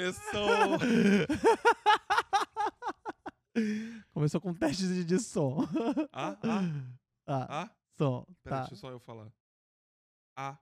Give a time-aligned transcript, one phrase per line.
[0.00, 0.78] Começou.
[4.14, 5.58] Começou com testes de- som.
[6.12, 6.62] Ah, ah,
[7.26, 7.70] Ah, ah.
[7.98, 8.24] som.
[8.42, 8.60] Pera, Tá.
[8.62, 9.30] deixa só eu falar.
[10.36, 10.58] Ah.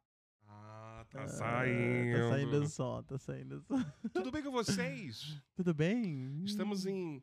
[0.49, 2.19] Ah, tá Ah, saindo.
[2.19, 3.77] Tá saindo som, tá saindo som.
[4.13, 5.41] Tudo bem com vocês?
[5.55, 6.43] Tudo bem?
[6.45, 7.23] Estamos em,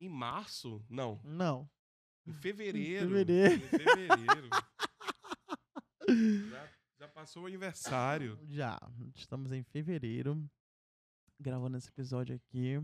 [0.00, 0.84] em março?
[0.90, 1.70] Não, Não.
[2.26, 3.08] em fevereiro.
[3.08, 3.54] fevereiro.
[3.54, 4.50] Em fevereiro.
[6.50, 8.38] já, já passou o aniversário.
[8.50, 8.78] Já.
[9.14, 10.44] Estamos em fevereiro.
[11.40, 12.80] Gravando esse episódio aqui.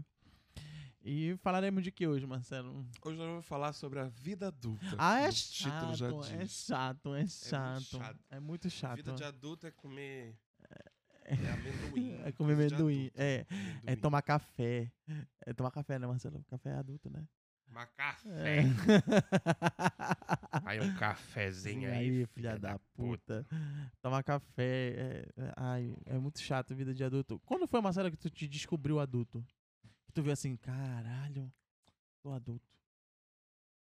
[1.02, 2.86] E falaremos de que hoje, Marcelo?
[3.02, 4.84] Hoje nós vamos falar sobre a vida adulta.
[4.98, 6.52] Ah, é como o título já chato, é diz.
[6.52, 7.82] chato, é chato.
[7.82, 8.18] chato.
[8.28, 8.96] É muito A chato.
[8.96, 10.36] vida de adulto é comer
[11.24, 12.10] é amendoim.
[12.24, 13.10] É comer Vida de amendoim.
[13.14, 13.96] É, é Amendoim.
[13.96, 14.92] tomar café.
[15.46, 16.44] É tomar café, né, Marcelo?
[16.48, 17.26] Café é adulto, né?
[17.70, 18.58] Tomar café.
[18.58, 18.62] É.
[20.66, 23.46] Aí um cafezinho aí, filha da puta.
[24.02, 25.24] Tomar café.
[25.36, 27.38] É, é- ai, é muito chato vida de adulto.
[27.46, 29.46] Quando foi, Marcelo, que tu te descobriu adulto?
[30.04, 31.50] Que tu viu assim, caralho,
[32.20, 32.68] tô adulto.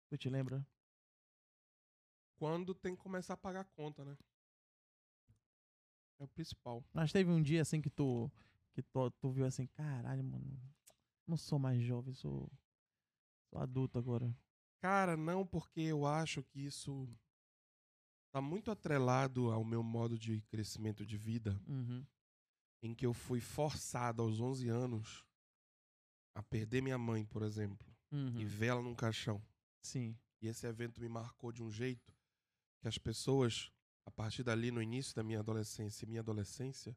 [0.10, 0.64] Tu te lembra?
[2.38, 4.16] Quando tem que começar a pagar a conta, né?
[6.20, 6.84] É o principal.
[6.94, 8.32] Mas teve um dia assim que tu.
[8.74, 10.62] Que tu, tu viu assim, caralho, mano.
[11.28, 12.52] Não sou mais jovem, sou.
[13.50, 14.36] Sou adulto agora.
[14.82, 17.08] Cara, não, porque eu acho que isso
[18.32, 22.06] tá muito atrelado ao meu modo de crescimento de vida, Uhum.
[22.82, 25.26] em que eu fui forçado aos 11 anos
[26.36, 28.40] a perder minha mãe, por exemplo, Uhum.
[28.40, 29.44] e vê-la num caixão.
[29.82, 30.18] Sim.
[30.42, 32.14] E esse evento me marcou de um jeito
[32.80, 33.72] que as pessoas,
[34.06, 36.96] a partir dali, no início da minha adolescência e minha adolescência,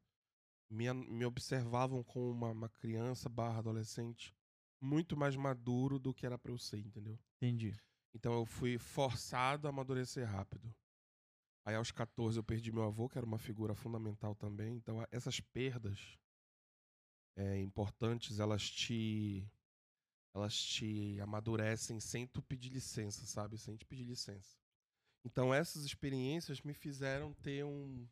[0.70, 4.34] me, me observavam como uma, uma criança barra adolescente
[4.82, 7.16] muito mais maduro do que era pra eu ser, entendeu?
[7.36, 7.74] Entendi.
[8.12, 10.74] Então eu fui forçado a amadurecer rápido.
[11.64, 14.74] Aí aos 14 eu perdi meu avô, que era uma figura fundamental também.
[14.74, 16.18] Então essas perdas
[17.36, 19.48] é, importantes, elas te
[20.34, 23.58] elas te amadurecem sem tu pedir licença, sabe?
[23.58, 24.58] Sem te pedir licença.
[25.24, 28.06] Então essas experiências me fizeram ter um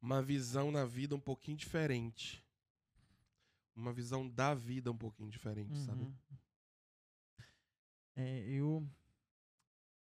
[0.00, 2.44] uma visão na vida um pouquinho diferente.
[3.80, 6.04] Uma visão da vida um pouquinho diferente, sabe?
[6.04, 6.14] Uhum.
[8.14, 8.86] É, eu.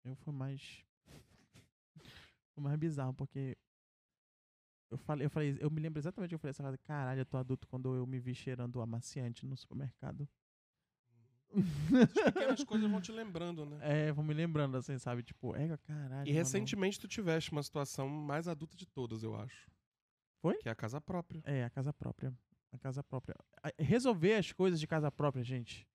[0.06, 0.86] Eu fui mais.
[2.54, 3.58] Foi mais bizarro, porque.
[4.92, 7.26] Eu falei, eu falei, eu me lembro exatamente que eu falei essa frase, caralho, eu
[7.26, 10.30] tô adulto quando eu me vi cheirando amaciante no supermercado.
[11.52, 13.80] As pequenas coisas vão te lembrando, né?
[13.82, 15.24] É, vou me lembrando assim, sabe?
[15.24, 16.28] Tipo, é, caralho.
[16.28, 16.38] E mano.
[16.38, 19.68] recentemente tu tiveste uma situação mais adulta de todas, eu acho.
[20.40, 20.58] Foi?
[20.58, 21.42] Que é a casa própria.
[21.44, 22.32] É, a casa própria.
[22.74, 23.36] A casa própria.
[23.78, 25.88] Resolver as coisas de casa própria, gente.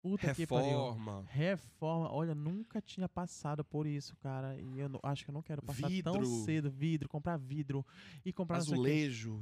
[0.00, 0.78] Puta que pariu.
[0.78, 4.56] Reforma, Reforma, olha, nunca tinha passado por isso, cara.
[4.58, 6.26] E eu não- acho que eu não quero passar tão Vidro.
[6.44, 6.70] cedo.
[6.70, 7.84] Vidro, comprar vidro
[8.24, 9.38] e comprar azulejo.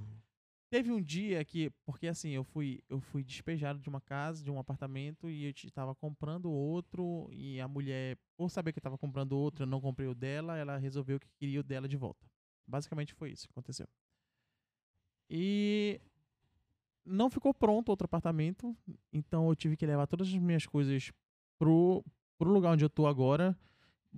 [0.68, 4.50] Teve um dia que, porque assim, eu fui, eu fui despejado de uma casa, de
[4.50, 8.98] um apartamento, e eu estava comprando outro, e a mulher, por saber que eu tava
[8.98, 12.26] comprando outro, eu não comprei o dela, ela resolveu que queria o dela de volta.
[12.66, 13.86] Basicamente foi isso que aconteceu.
[15.30, 16.00] E
[17.06, 18.76] não ficou pronto outro apartamento,
[19.12, 21.12] então eu tive que levar todas as minhas coisas
[21.58, 22.04] pro,
[22.38, 23.56] pro lugar onde eu tô agora,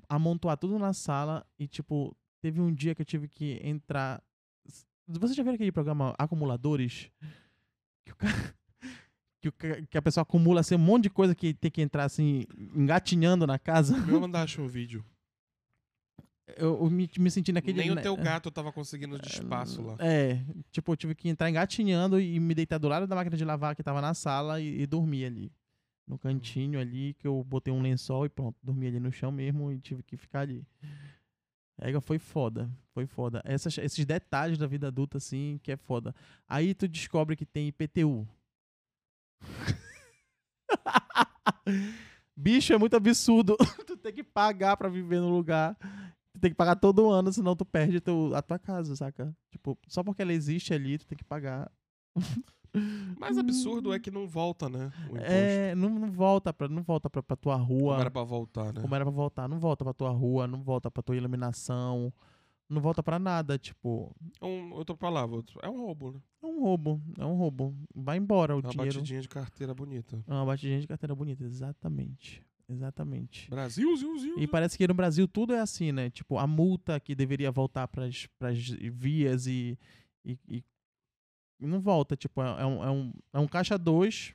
[0.08, 4.22] amontoar tudo na sala, e tipo, teve um dia que eu tive que entrar
[5.08, 7.10] você já viu aquele programa Acumuladores?
[8.04, 8.34] Que o cara.
[9.40, 12.02] Que, o que a pessoa acumula assim, um monte de coisa que tem que entrar
[12.02, 12.44] assim,
[12.74, 13.96] engatinhando na casa.
[13.96, 15.04] Me mandaste um vídeo.
[16.56, 17.78] Eu, eu me, me senti naquele.
[17.78, 19.96] Nem o né, teu gato tava conseguindo de espaço lá.
[19.98, 23.44] É, tipo, eu tive que entrar engatinhando e me deitar do lado da máquina de
[23.44, 25.52] lavar que tava na sala e, e dormir ali.
[26.06, 29.70] No cantinho ali, que eu botei um lençol e pronto, dormi ali no chão mesmo
[29.70, 30.64] e tive que ficar ali.
[31.80, 33.40] É, foi foda, foi foda.
[33.44, 36.14] Essas, esses detalhes da vida adulta, assim, que é foda.
[36.48, 38.26] Aí tu descobre que tem IPTU.
[42.36, 43.56] Bicho, é muito absurdo.
[43.86, 45.76] tu tem que pagar pra viver no lugar.
[46.38, 49.36] Tu tem que pagar todo ano, senão tu perde teu, a tua casa, saca?
[49.50, 51.68] Tipo, só porque ela existe ali, tu tem que pagar.
[53.18, 54.92] Mais absurdo é que não volta, né?
[55.16, 57.90] É, não, não volta pra, não volta pra, pra tua rua.
[57.94, 58.80] Como era pra voltar, né?
[58.80, 59.48] como era pra voltar.
[59.48, 62.12] Não volta pra tua rua, não volta pra tua iluminação.
[62.68, 64.14] Não volta pra nada, tipo.
[64.40, 66.20] É um, outra palavra, outro- é um roubo, né?
[66.42, 67.74] É um roubo, é um roubo.
[67.94, 68.94] Vai embora o É uma dinheiro.
[68.96, 70.22] batidinha de carteira bonita.
[70.28, 72.44] É uma batidinha de carteira bonita, exatamente.
[72.68, 73.48] Exatamente.
[73.48, 76.10] Brasil, ziu, ziu, E parece que no Brasil tudo é assim, né?
[76.10, 79.78] Tipo, a multa que deveria voltar pras, pras vias e,
[80.24, 80.38] e,
[81.58, 82.14] e não volta.
[82.14, 84.34] Tipo, é, é um, é, um, é um caixa 2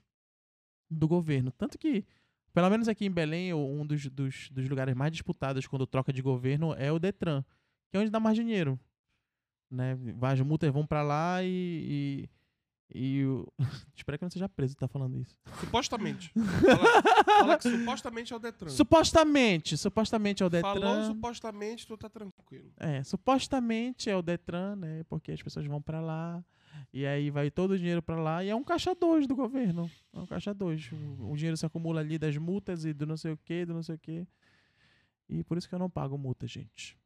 [0.89, 1.51] do governo.
[1.51, 2.05] Tanto que,
[2.53, 6.21] pelo menos aqui em Belém, um dos, dos, dos lugares mais disputados quando troca de
[6.21, 7.43] governo é o Detran,
[7.89, 8.79] que é onde dá mais dinheiro.
[9.69, 9.95] Né?
[10.21, 11.47] As multas vão pra lá e,
[12.27, 12.29] e,
[12.93, 13.51] E o.
[13.95, 15.35] Espero que eu não seja preso tá falando isso.
[15.59, 16.31] Supostamente.
[16.35, 18.69] Fala, fala que supostamente é o Detran.
[18.69, 20.73] Supostamente, supostamente é o Detran.
[20.73, 22.71] Falou supostamente, tu tá tranquilo.
[22.77, 25.03] É, supostamente é o Detran, né?
[25.09, 26.43] Porque as pessoas vão pra lá
[26.91, 29.89] e aí vai todo o dinheiro pra lá e é um caixa 2 do governo.
[30.13, 30.91] É um caixa 2.
[31.19, 33.83] O, dinheiro se acumula ali das multas e do não sei o que, do não
[33.83, 34.27] sei o que.
[35.27, 36.97] E por isso que eu não pago multa, gente.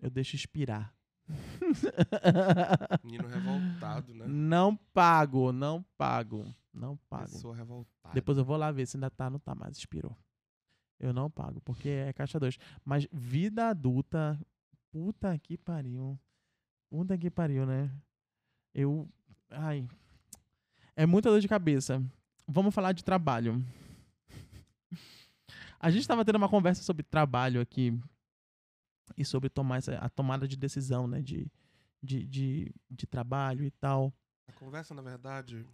[0.00, 0.94] Eu deixo expirar.
[3.04, 4.26] Menino revoltado, né?
[4.26, 7.24] Não pago, não pago, não pago.
[7.24, 8.14] Pessoa revoltada.
[8.14, 10.16] Depois eu vou lá ver se ainda tá, não tá mais, expirou.
[10.98, 12.58] Eu não pago, porque é caixa 2.
[12.84, 14.38] Mas vida adulta,
[14.90, 16.18] puta que pariu.
[16.90, 17.90] Puta que pariu, né?
[18.74, 19.08] Eu.
[19.50, 19.86] Ai.
[20.96, 22.02] É muita dor de cabeça.
[22.46, 23.64] Vamos falar de trabalho.
[25.78, 27.96] A gente tava tendo uma conversa sobre trabalho aqui
[29.16, 31.20] e sobre tomar essa, a tomada de decisão, né?
[31.20, 31.50] De,
[32.02, 34.12] de, de, de trabalho e tal.
[34.46, 35.66] A conversa, na verdade,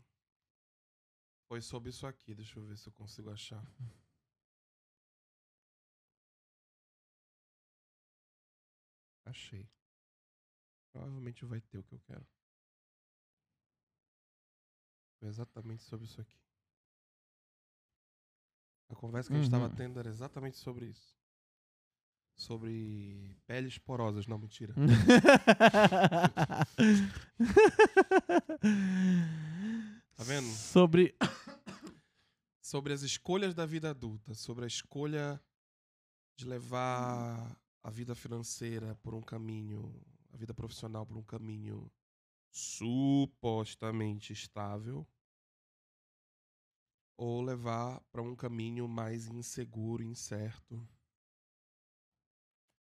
[1.48, 2.34] foi sobre isso aqui.
[2.34, 3.62] Deixa eu ver se eu consigo achar.
[9.24, 9.68] Achei.
[10.92, 12.26] Provavelmente vai ter o que eu quero.
[15.18, 16.38] Foi exatamente sobre isso aqui.
[18.88, 19.74] A conversa que a gente estava Uhum.
[19.74, 21.16] tendo era exatamente sobre isso.
[22.36, 24.26] Sobre peles porosas.
[24.26, 24.74] Não, mentira.
[30.16, 30.46] Tá vendo?
[30.46, 31.16] Sobre.
[32.62, 35.42] sobre as escolhas da vida adulta, sobre a escolha
[36.36, 40.00] de levar a vida financeira por um caminho,
[40.32, 41.90] a vida profissional por um caminho
[42.50, 45.06] supostamente estável,
[47.16, 50.88] ou levar para um caminho mais inseguro, incerto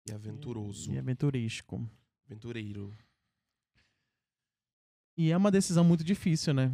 [0.09, 1.89] e aventuroso, E aventurístico.
[2.27, 2.97] aventureiro.
[5.17, 6.71] E é uma decisão muito difícil, né?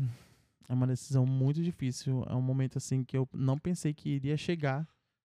[0.69, 2.25] É uma decisão muito difícil.
[2.29, 4.87] É um momento assim que eu não pensei que iria chegar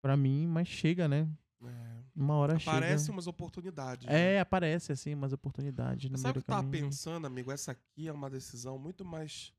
[0.02, 1.28] pra mim, mas chega, né?
[1.64, 3.12] É, Uma hora aparecem chega.
[3.12, 4.08] umas oportunidades.
[4.08, 4.34] né?
[4.36, 7.52] É, aparece assim umas oportunidades no sabe o que eu tava pensando, amigo?
[7.52, 9.54] Essa aqui é uma decisão muito mais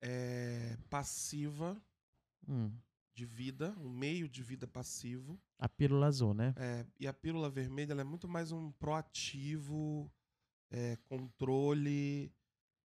[0.00, 1.76] é, passiva
[2.48, 2.72] Hum,
[3.14, 5.38] de vida, um meio de vida passivo.
[5.58, 6.54] a pílula azul, né?
[6.56, 10.10] É, e a pílula vermelha ela é muito mais um proativo,
[10.70, 12.32] é, controle.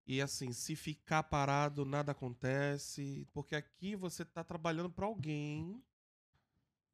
[0.08, 3.28] E assim, se ficar parado, nada acontece.
[3.34, 5.82] Porque aqui você tá trabalhando para alguém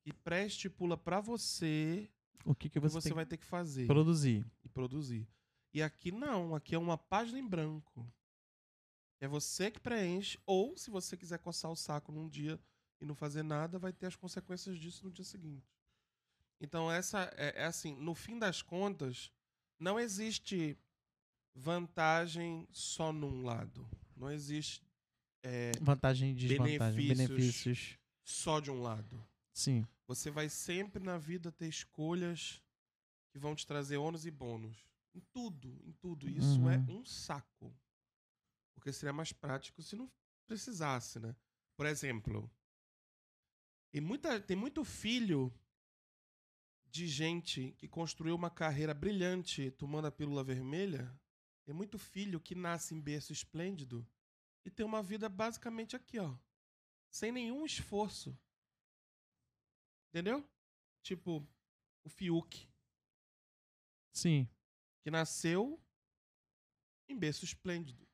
[0.02, 2.10] que pré-estipula para você
[2.46, 4.46] O que, que você, você vai ter que fazer produzir?
[4.64, 5.28] e produzir.
[5.74, 8.12] E aqui não, aqui é uma página em branco.
[9.20, 12.60] É você que preenche, ou se você quiser coçar o saco num dia
[13.02, 15.68] e não fazer nada, vai ter as consequências disso no dia seguinte.
[16.60, 19.32] Então essa é, é assim, no fim das contas,
[19.80, 20.78] não existe
[21.56, 23.90] vantagem só num lado.
[24.16, 24.84] Não existe
[25.44, 27.08] é, Vantagem e desvantagem.
[27.08, 27.28] Benefícios.
[27.38, 28.00] Benefícios.
[28.24, 29.28] só de um lado.
[29.52, 29.86] Sim.
[30.08, 32.62] Você vai sempre na vida ter escolhas
[33.32, 34.86] que vão te trazer ônus e bônus.
[35.16, 36.30] Em tudo, em tudo.
[36.30, 37.00] Isso é Uhum.
[37.00, 37.74] um saco.
[38.76, 40.10] Porque seria mais prático se não
[40.48, 41.36] precisasse, né?
[41.76, 42.50] Por exemplo,
[43.92, 45.54] tem, muita, tem muito filho
[46.86, 51.14] de gente que construiu uma carreira brilhante tomando a pílula vermelha.
[51.66, 54.08] Tem muito filho que nasce em berço esplêndido
[54.66, 56.38] e tem uma vida basicamente aqui, ó.
[57.10, 58.38] Sem nenhum esforço.
[60.10, 60.48] Entendeu?
[61.02, 61.48] Tipo,
[62.04, 62.68] o Fiuk,
[64.14, 64.48] Sim.
[65.02, 65.82] que nasceu
[67.08, 68.08] em berço esplêndido.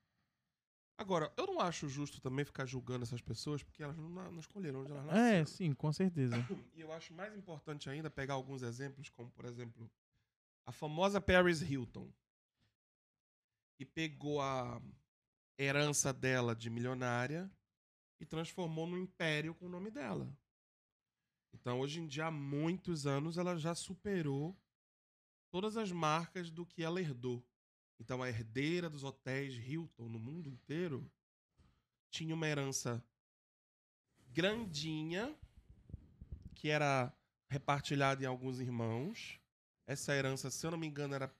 [0.98, 4.82] Agora, eu não acho justo também ficar julgando essas pessoas, porque elas não, não escolheram
[4.82, 5.28] onde elas nasceram.
[5.28, 6.36] É, sim, com certeza.
[6.74, 9.90] E eu acho mais importante ainda pegar alguns exemplos, como, por exemplo,
[10.66, 12.12] a famosa Paris Hilton,
[13.76, 14.82] que pegou a
[15.58, 17.50] herança dela de milionária
[18.20, 20.32] e transformou num império com o nome dela.
[21.54, 24.56] Então, hoje em dia, há muitos anos, ela já superou
[25.50, 27.44] todas as marcas do que ela herdou.
[28.00, 31.10] Então, a herdeira dos hotéis Hilton no mundo inteiro
[32.10, 33.04] tinha uma herança
[34.30, 35.36] grandinha
[36.54, 37.14] que era
[37.50, 39.40] repartilhada em alguns irmãos.
[39.86, 41.34] Essa herança, se eu não me engano, era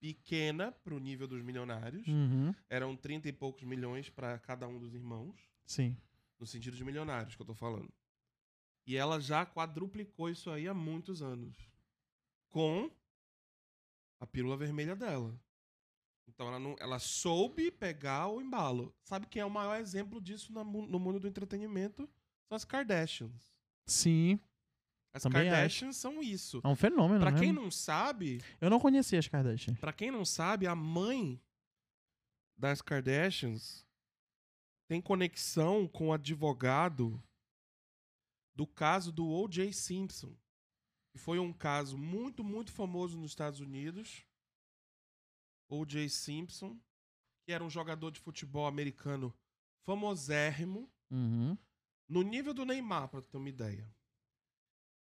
[0.00, 2.06] pequena para o nível dos milionários.
[2.06, 2.54] Uhum.
[2.68, 5.96] Eram 30 e poucos milhões para cada um dos irmãos, Sim.
[6.38, 7.92] no sentido de milionários que eu tô falando.
[8.86, 11.56] E ela já quadruplicou isso aí há muitos anos.
[12.48, 12.90] Com
[14.20, 15.38] a pílula vermelha dela.
[16.28, 18.94] Então ela, não, ela soube pegar o embalo.
[19.04, 22.08] Sabe quem é o maior exemplo disso mu- no mundo do entretenimento?
[22.48, 23.54] São as Kardashians.
[23.86, 24.38] Sim.
[25.14, 26.60] As Também Kardashians são isso.
[26.62, 27.38] É um fenômeno, Pra né?
[27.40, 29.74] quem não sabe, Eu não conhecia as Kardashian.
[29.76, 31.40] para quem não sabe, a mãe
[32.56, 33.86] das Kardashians
[34.88, 37.22] tem conexão com o advogado
[38.54, 39.72] do caso do O.J.
[39.72, 40.34] Simpson.
[41.12, 44.25] Que foi um caso muito, muito famoso nos Estados Unidos.
[45.68, 46.08] O.J.
[46.08, 46.78] Simpson,
[47.44, 49.34] que era um jogador de futebol americano
[49.84, 51.56] famosérrimo, Uhum.
[52.08, 53.88] no nível do Neymar, pra tu ter uma ideia.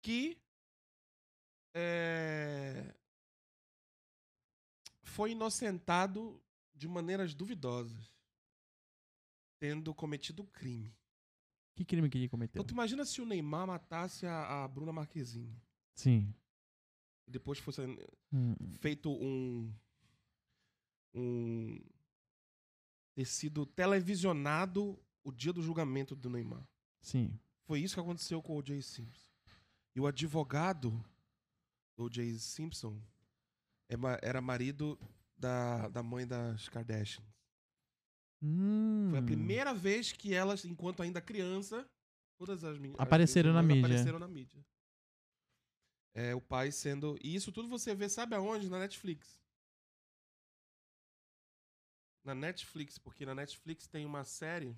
[0.01, 0.37] Que
[1.75, 2.93] é,
[5.01, 6.41] foi inocentado
[6.73, 8.13] de maneiras duvidosas,
[9.59, 10.93] tendo cometido crime.
[11.75, 12.59] Que crime que ele cometeu?
[12.61, 15.59] Então tu imagina se o Neymar matasse a, a Bruna Marquezine
[15.95, 16.33] Sim.
[17.27, 17.81] e depois fosse
[18.31, 18.55] Hum.
[18.79, 19.73] feito um
[21.13, 21.79] um
[23.15, 26.67] ter sido televisionado o dia do julgamento do Neymar.
[27.01, 27.39] Sim.
[27.65, 28.81] Foi isso que aconteceu com o O.J.
[28.81, 29.29] Simpson.
[29.95, 30.91] E o advogado
[31.95, 32.37] do O.J.
[32.39, 32.99] Simpson
[33.89, 34.99] é era marido
[35.37, 37.27] da, da mãe das Kardashians.
[38.41, 39.07] Hum.
[39.11, 41.87] Foi a primeira vez que elas, enquanto ainda criança,
[42.37, 43.85] todas as meninas Apareceram na mídia.
[43.85, 44.65] apareceram na mídia.
[46.13, 47.17] É, o pai sendo.
[47.23, 48.69] E isso tudo você vê, sabe aonde?
[48.69, 49.39] Na Netflix.
[52.23, 54.77] Na Netflix, porque na Netflix tem uma série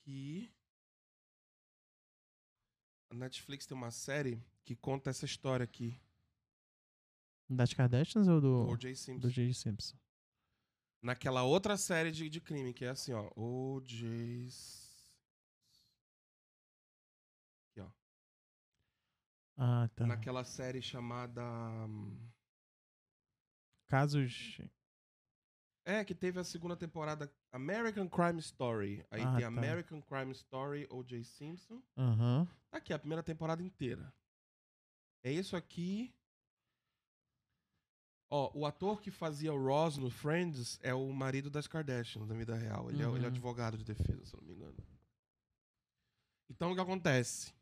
[0.00, 0.50] que.
[3.10, 6.00] A Netflix tem uma série que conta essa história aqui.
[7.48, 8.96] Das Kardashians ou Do O.J.
[8.96, 9.20] Simpson.
[9.20, 9.52] do J.
[9.52, 9.96] Simpson?
[11.04, 13.30] naquela outra série de, de crime, que é assim, ó.
[13.36, 14.48] O.J.
[17.70, 17.90] Aqui, ó.
[19.56, 20.06] Ah, tá.
[20.06, 21.42] Naquela série chamada.
[21.86, 22.18] hum,
[23.94, 24.60] Casos.
[25.86, 29.06] É, que teve a segunda temporada American Crime Story.
[29.08, 29.46] Aí Ah, tem tá.
[29.46, 31.22] American Crime Story, O.J.
[31.22, 31.80] Simpson.
[31.96, 32.48] Aham.
[32.72, 34.12] Tá aqui, a primeira temporada inteira.
[35.22, 36.12] É isso aqui.
[38.30, 42.34] Ó, o ator que fazia o Ross no Friends é o marido das Kardashians na
[42.34, 42.90] vida real.
[42.90, 43.26] Ele, é, ele é Uhum.
[43.26, 44.76] advogado de defesa, se não me engano.
[46.50, 47.54] Então o que acontece?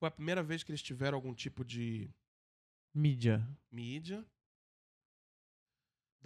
[0.00, 2.10] Foi a primeira vez que eles tiveram algum tipo de
[2.92, 3.46] Mídia.
[3.70, 4.26] mídia.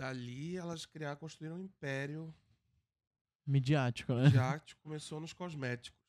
[0.01, 2.35] Dali elas criaram, construíram um império
[3.47, 4.35] Midiático, né?
[4.39, 6.01] arte começou nos cosméticos.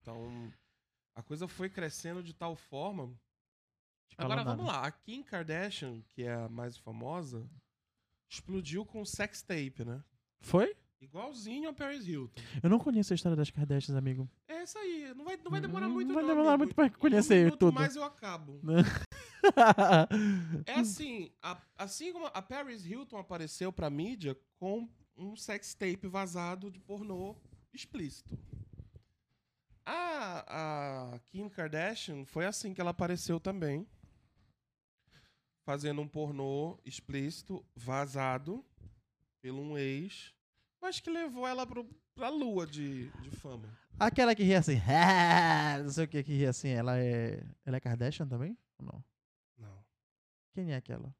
[0.00, 0.50] Então,
[1.14, 3.12] a coisa foi crescendo de tal forma.
[4.16, 7.46] Agora vamos lá, a Kim Kardashian, que é a mais famosa,
[8.30, 10.02] explodiu com sex tape, né?
[10.40, 10.74] Foi?
[11.02, 12.40] Igualzinho a Paris Hilton.
[12.62, 14.26] Eu não conheço a história das Kardashians, amigo.
[14.48, 16.64] É isso aí, não vai, não vai demorar muito não vai não, demorar amigo.
[16.64, 17.74] muito pra um conhecer minuto tudo.
[17.74, 18.58] mais eu acabo.
[20.66, 26.06] É assim, a- assim como a Paris Hilton apareceu pra mídia com um sex tape
[26.06, 27.36] vazado de pornô
[27.72, 28.38] explícito.
[29.84, 33.86] A, a Kim Kardashian foi assim que ela apareceu também.
[35.64, 38.64] Fazendo um pornô explícito, vazado,
[39.40, 40.34] pelo um ex,
[40.80, 43.68] mas que levou ela pro, pra lua de, de fama.
[43.98, 44.80] Aquela que ri assim,
[45.84, 47.44] não sei o que que ri assim, ela é.
[47.64, 48.56] Ela é Kardashian também?
[48.78, 49.04] Ou não?
[50.52, 51.14] Quem é aquela?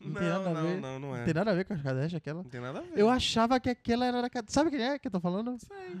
[0.00, 0.80] Não Não, tem nada a não, ver.
[0.80, 1.24] não, não Não é.
[1.24, 2.42] tem nada a ver com as Kardashian, aquela?
[2.42, 2.98] Não tem nada a ver.
[2.98, 4.22] Eu achava que aquela era.
[4.22, 5.56] da Ka- Sabe quem é que eu tô falando?
[5.58, 5.96] sei.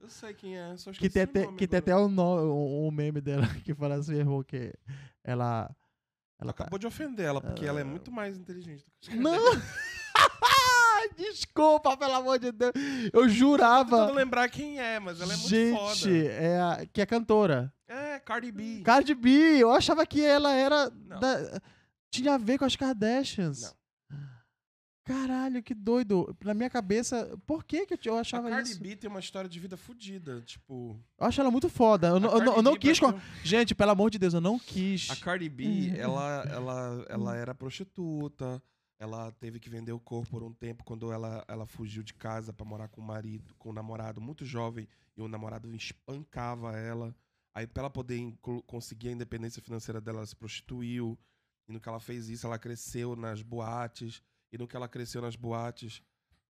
[0.00, 3.20] Eu sei quem é, só Que tem, até, que tem até um, no- um meme
[3.20, 4.72] dela que fala assim, errou que
[5.22, 5.74] ela.
[6.40, 6.64] Ela tá.
[6.64, 9.32] Acabou de ofender ela, porque ela é muito mais inteligente do que Não!
[11.16, 12.72] Desculpa, pelo amor de Deus.
[13.12, 13.98] Eu jurava.
[13.98, 16.10] tentando lembrar quem é, mas ela é muito Gente, foda.
[16.16, 17.72] é a, que é cantora.
[17.86, 18.82] É, Cardi B.
[18.84, 20.90] Cardi B, eu achava que ela era.
[20.90, 21.60] Da-
[22.10, 23.62] tinha a ver com as Kardashians.
[23.62, 23.84] Não.
[25.06, 26.34] Caralho, que doido.
[26.42, 28.80] Na minha cabeça, por que, que eu, eu A achava Cardi isso?
[28.80, 30.40] B tem uma história de vida fodida.
[30.40, 32.08] Tipo, Eu acho ela muito foda.
[32.08, 32.98] Eu, a não- eu não- eu não quis.
[32.98, 35.10] pareceu- Gente, pelo amor de Deus, eu não quis.
[35.10, 38.62] A Cardi B, ela, ela, ela era prostituta.
[38.98, 42.52] Ela teve que vender o corpo por um tempo quando ela, ela fugiu de casa
[42.52, 47.14] pra morar com o marido, com o namorado muito jovem, e o namorado espancava ela.
[47.54, 48.36] Aí, pra ela poder
[48.66, 51.18] conseguir a independência financeira dela, ela se prostituiu.
[51.68, 54.22] E no que ela fez isso, ela cresceu nas boates.
[54.52, 56.02] E no que ela cresceu nas boates,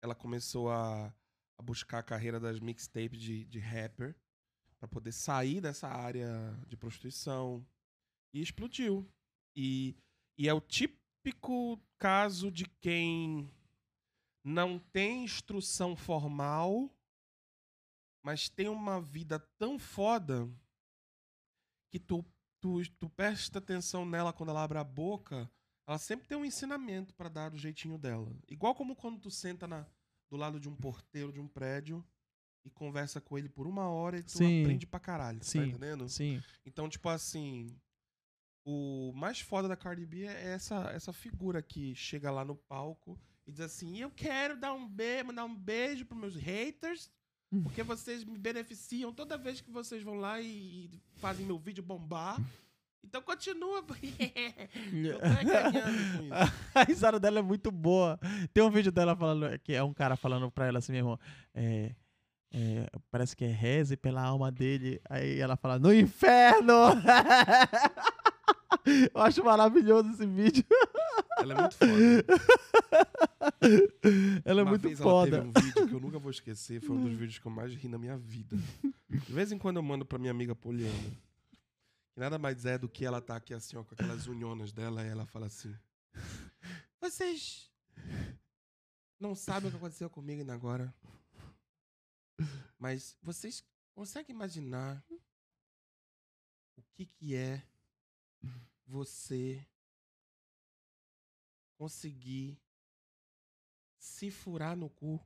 [0.02, 1.14] ela começou a,
[1.58, 4.16] a buscar a carreira das mixtapes de, de rapper
[4.78, 7.66] pra poder sair dessa área de prostituição.
[8.32, 9.06] E explodiu.
[9.54, 9.94] E,
[10.38, 10.60] e é o
[11.26, 13.50] típico caso de quem
[14.44, 16.88] não tem instrução formal,
[18.22, 20.48] mas tem uma vida tão foda
[21.90, 22.24] que tu,
[22.60, 25.50] tu, tu presta atenção nela quando ela abre a boca,
[25.84, 28.32] ela sempre tem um ensinamento pra dar do jeitinho dela.
[28.46, 29.84] Igual como quando tu senta na,
[30.30, 32.06] do lado de um porteiro de um prédio
[32.64, 34.60] e conversa com ele por uma hora e tu Sim.
[34.60, 35.70] aprende pra caralho, tá Sim.
[35.70, 36.08] entendendo?
[36.08, 36.40] Sim.
[36.64, 37.76] Então, tipo assim.
[38.66, 43.16] O mais foda da Cardi B é essa, essa figura que chega lá no palco
[43.46, 47.08] e diz assim: Eu quero dar um beijo, mandar um beijo pros meus haters,
[47.62, 51.82] porque vocês me beneficiam toda vez que vocês vão lá e, e fazem meu vídeo
[51.82, 52.40] bombar.
[53.04, 53.84] Então continua.
[56.74, 58.18] A risada dela é muito boa.
[58.52, 61.20] Tem um vídeo dela falando, que é um cara falando pra ela assim mesmo,
[61.54, 61.94] é,
[62.52, 65.00] é, parece que é reze pela alma dele.
[65.08, 66.74] Aí ela fala, no inferno!
[69.14, 70.64] Eu acho maravilhoso esse vídeo.
[71.38, 72.24] Ela é muito foda.
[74.44, 75.36] Ela é Uma muito vez foda.
[75.38, 76.80] ela teve um vídeo que eu nunca vou esquecer.
[76.80, 78.56] Foi um dos vídeos que eu mais ri na minha vida.
[79.08, 81.10] De vez em quando eu mando pra minha amiga Poliana.
[82.12, 85.04] Que nada mais é do que ela tá aqui assim, ó, com aquelas unhonas dela.
[85.04, 85.74] E ela fala assim:
[87.00, 87.70] Vocês
[89.20, 90.94] não sabem o que aconteceu comigo ainda agora.
[92.78, 93.62] Mas vocês
[93.94, 95.02] conseguem imaginar
[96.76, 97.62] o que que é
[98.86, 99.66] você
[101.76, 102.58] conseguir
[103.98, 105.20] se furar no cu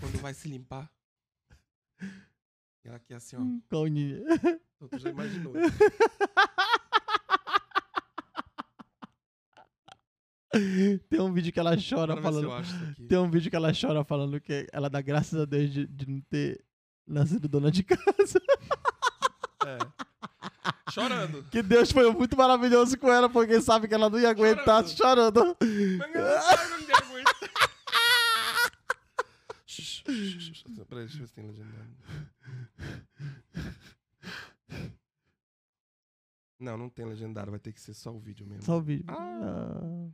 [0.00, 0.90] quando vai se limpar?
[2.84, 3.40] E ela aqui assim, ó.
[3.68, 4.22] Cloninha.
[4.76, 5.54] Então, tu já imaginou.
[11.08, 13.06] Tem um vídeo que ela chora se falando.
[13.08, 16.08] Tem um vídeo que ela chora falando que ela dá graças a Deus de, de
[16.08, 16.64] não ter
[17.06, 18.40] nascido dona de casa.
[19.66, 19.78] É.
[20.90, 21.42] Chorando.
[21.44, 25.56] Que Deus foi muito maravilhoso com ela, porque sabe que ela não ia aguentar chorando.
[25.60, 27.24] Mas eu sabe, não
[29.66, 30.64] shh, shh.
[30.88, 31.94] Peraí, deixa eu ver se tem legendado.
[36.60, 38.62] Não, não tem legendário, vai ter que ser só o vídeo mesmo.
[38.62, 39.06] Só o vídeo.
[39.08, 40.08] Ah.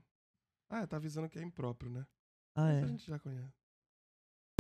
[0.71, 2.07] Ah, tá avisando que é impróprio, né?
[2.55, 2.83] Ah, Mas é.
[2.83, 3.53] a gente já conhece.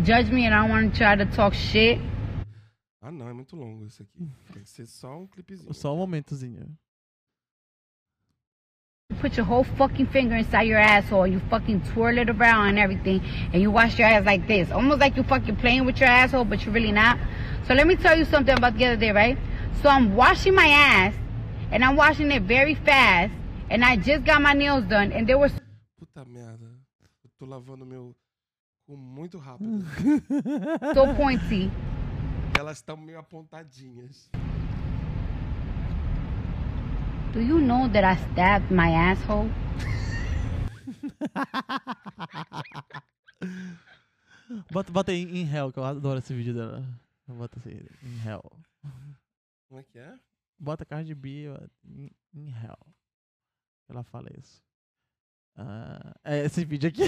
[0.02, 1.98] judge me and I don't want to try to talk shit.
[3.02, 4.28] Ah, não, é muito longo isso aqui.
[4.52, 5.72] Tem que ser só um clipezinho.
[5.72, 6.66] Só um momentozinho.
[9.10, 12.78] You put your whole fucking finger inside your asshole you fucking twirl it around and
[12.78, 13.20] everything
[13.52, 14.70] and you wash your ass like this.
[14.70, 17.18] Almost like you fucking playing with your asshole, but you're really not.
[17.66, 19.36] So let me tell you something about the other day, right?
[19.82, 21.14] So I'm washing my ass
[21.72, 23.32] and I'm washing it very fast
[23.68, 25.52] and I just got my nails done and there was
[25.98, 26.70] Puta merda.
[27.24, 28.14] Eu tô lavando meu
[28.86, 29.84] cu muito rápido.
[30.94, 31.68] so pointy.
[32.58, 34.30] Elas estão meio apontadinhas.
[37.32, 39.48] Do you know that I stabbed my asshole?
[44.72, 46.84] Bota, bota aí em Hell, que eu adoro esse vídeo dela.
[47.28, 48.42] Bota assim, em Hell.
[49.68, 50.18] Como é que é?
[50.58, 51.46] Bota Cardi B
[52.34, 52.76] em Hell.
[53.88, 54.60] Ela fala isso.
[55.56, 57.02] Ah, é esse vídeo aqui.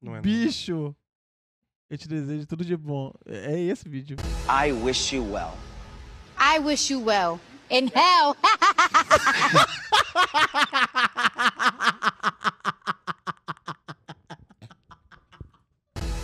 [0.00, 0.94] Não é não.
[1.94, 3.12] Eu te desejo tudo de bom.
[3.24, 4.16] É é esse vídeo.
[4.48, 5.52] I wish you well.
[6.36, 7.38] I wish you well.
[7.70, 8.34] In hell.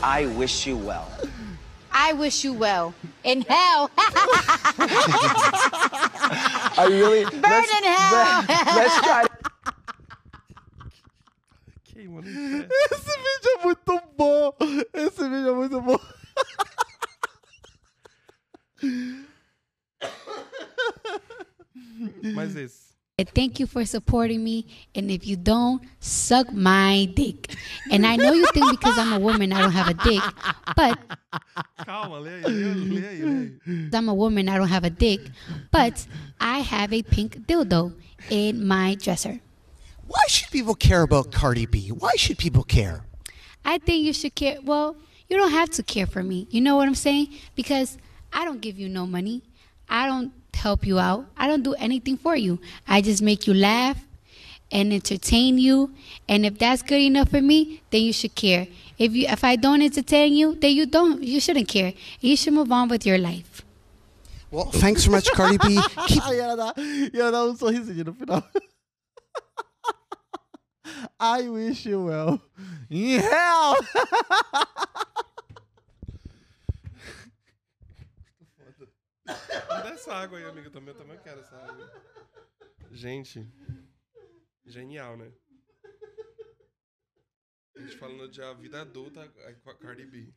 [0.02, 1.06] I wish you well.
[1.92, 2.92] I wish you well.
[3.22, 3.92] In hell.
[6.76, 8.44] I really Burn in hell.
[8.74, 9.29] let's try
[12.00, 12.68] Queima no inferno.
[12.90, 14.56] Esse vídeo é muito bom!
[14.94, 16.00] Esse vídeo é muito bom.
[22.34, 22.90] Mas esse.
[23.34, 24.64] Thank you for supporting me.
[24.96, 27.54] And if you don't, suck my dick.
[27.92, 30.22] And I know you think because I'm a woman I don't have a dick,
[30.74, 30.98] but
[31.84, 33.90] Calma, lê aí, lê aí, lê aí.
[33.92, 35.30] I'm a woman I don't have a dick,
[35.70, 36.06] but
[36.40, 37.94] I have a pink dildo
[38.30, 39.38] in my dresser.
[40.10, 41.90] Why should people care about Cardi B?
[41.90, 43.04] Why should people care?
[43.64, 44.58] I think you should care.
[44.60, 44.96] Well,
[45.28, 46.48] you don't have to care for me.
[46.50, 47.28] You know what I'm saying?
[47.54, 47.96] Because
[48.32, 49.42] I don't give you no money.
[49.88, 51.26] I don't help you out.
[51.36, 52.58] I don't do anything for you.
[52.88, 54.04] I just make you laugh
[54.72, 55.94] and entertain you.
[56.28, 58.66] And if that's good enough for me, then you should care.
[58.98, 61.94] If you if I don't entertain you, then you don't you shouldn't care.
[62.20, 63.62] You should move on with your life.
[64.50, 65.80] Well, thanks so much, Cardi B.
[66.08, 68.42] Keep Aí ela dá, e ela dá um sorrisinho no final.
[71.18, 72.40] I wish you well.
[72.90, 73.76] In hell!
[79.26, 80.70] Me dá essa água aí, amiga.
[80.70, 81.90] Também, eu também quero essa água.
[82.90, 83.46] Gente,
[84.66, 85.32] genial, né?
[87.76, 90.34] A gente falando de a vida adulta a Cardi B.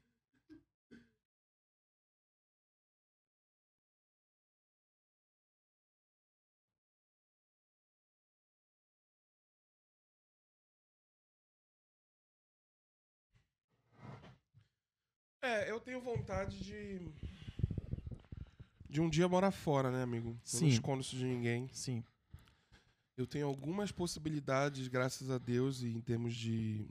[15.43, 17.01] É, eu tenho vontade de.
[18.89, 20.29] De um dia morar fora, né, amigo?
[20.29, 20.61] Eu Sim.
[20.61, 21.67] não escondo isso de ninguém.
[21.73, 22.01] Sim.
[23.17, 26.87] Eu tenho algumas possibilidades, graças a Deus, e em termos de.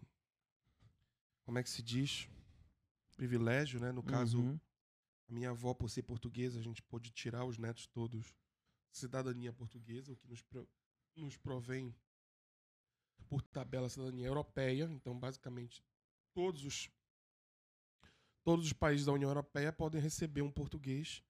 [1.44, 2.28] Como é que se diz?
[3.16, 3.90] Privilégio, né?
[3.90, 4.60] No caso, Uhum.
[5.28, 8.34] a minha avó, por ser portuguesa, a gente pôde tirar os netos todos
[8.90, 10.68] cidadania portuguesa, o que nos, pro-
[11.16, 11.94] nos provém
[13.28, 14.84] por tabela cidadania europeia.
[14.92, 15.82] Então, basicamente,
[16.34, 16.90] todos os
[18.44, 21.22] todos os países da União Europeia podem receber um português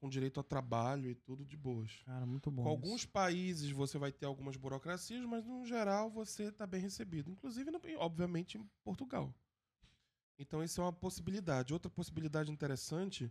[0.00, 2.02] com direito a trabalho e tudo de boas.
[2.06, 2.62] Cara, muito bom.
[2.62, 2.76] Com isso.
[2.76, 7.30] alguns países você vai ter algumas burocracias, mas no geral você está bem recebido.
[7.30, 9.34] Inclusive, obviamente, em Portugal.
[10.38, 11.74] Então, isso é uma possibilidade.
[11.74, 13.30] Outra possibilidade interessante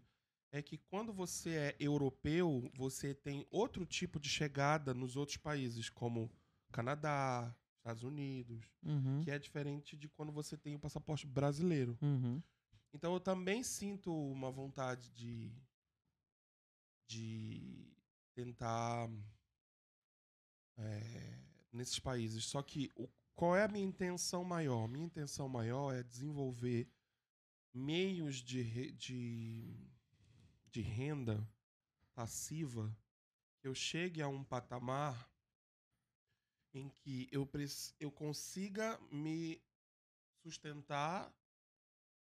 [0.52, 5.90] é que quando você é europeu, você tem outro tipo de chegada nos outros países,
[5.90, 6.30] como
[6.72, 9.22] Canadá, Estados Unidos, Uhum.
[9.22, 11.98] que é diferente de quando você tem o passaporte brasileiro.
[12.02, 12.42] Uhum.
[12.93, 15.54] Então eu também sinto uma vontade de
[17.10, 17.91] de
[18.36, 19.10] tentar
[20.78, 21.41] é,
[21.73, 22.45] nesses países.
[22.45, 24.88] Só que o, qual é a minha intenção maior?
[24.88, 26.88] Minha intenção maior é desenvolver
[27.73, 29.89] meios de, de,
[30.71, 31.47] de renda
[32.13, 32.95] passiva
[33.60, 35.30] que eu chegue a um patamar
[36.73, 37.49] em que eu,
[37.99, 39.62] eu consiga me
[40.43, 41.34] sustentar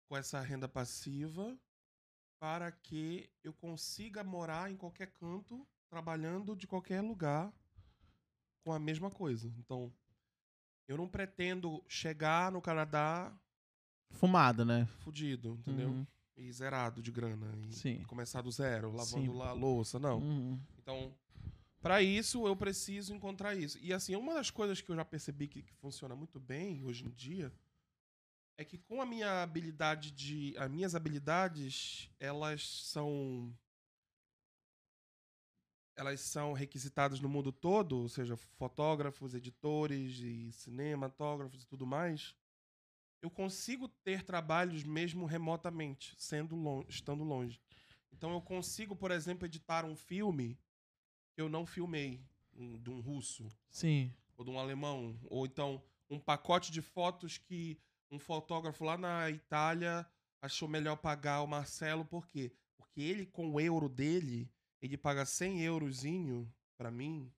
[0.08, 1.58] com essa renda passiva
[2.40, 7.52] para que eu consiga morar em qualquer canto, trabalhando de qualquer lugar
[8.64, 9.52] com a mesma coisa.
[9.58, 9.92] Então,
[10.88, 13.34] eu não pretendo chegar no Canadá
[14.12, 14.88] Fumado, né?
[15.00, 15.90] fudido, entendeu?
[15.90, 16.08] Uhum.
[16.38, 17.52] E zerado de grana.
[17.68, 18.04] E Sim.
[18.04, 19.38] começar do zero, lavando Sim.
[19.38, 20.20] lá a louça, não.
[20.20, 20.60] Uhum.
[20.78, 21.14] Então,
[21.82, 23.78] para isso, eu preciso encontrar isso.
[23.82, 27.06] E assim, uma das coisas que eu já percebi que, que funciona muito bem hoje
[27.06, 27.52] em dia
[28.58, 30.56] é que com a minha habilidade de.
[30.58, 33.56] As minhas habilidades, elas são.
[35.96, 42.36] Elas são requisitadas no mundo todo, ou seja, fotógrafos, editores e cinematógrafos e tudo mais.
[43.20, 47.60] Eu consigo ter trabalhos mesmo remotamente, sendo lon estando longe.
[48.12, 50.60] Então eu consigo, por exemplo, editar um filme
[51.34, 54.14] que eu não filmei, um- de um russo Sim.
[54.36, 57.80] ou de um alemão, ou então um pacote de fotos que
[58.12, 60.10] um fotógrafo lá na Itália
[60.42, 62.52] achou melhor pagar o Marcelo, por quê?
[62.78, 64.50] Porque ele, com o euro dele,
[64.82, 67.32] ele paga 100 eurozinho pra mim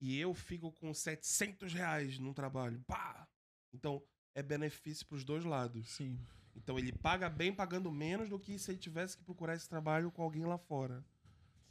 [0.00, 2.82] e eu fico com 700 reais num trabalho.
[2.86, 3.28] Pá!
[3.72, 4.02] Então,
[4.34, 5.90] é benefício pros dois lados.
[5.90, 6.18] Sim.
[6.54, 10.10] Então ele paga bem pagando menos do que se ele tivesse que procurar esse trabalho
[10.10, 11.04] com alguém lá fora.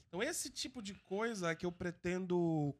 [0.07, 2.75] Então esse tipo de coisa é que eu pretendo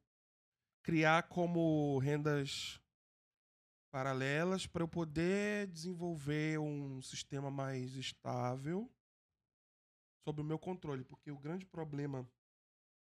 [0.84, 2.82] criar como rendas
[3.92, 8.90] paralelas para eu poder desenvolver um sistema mais estável
[10.24, 12.28] sob o meu controle, porque o grande problema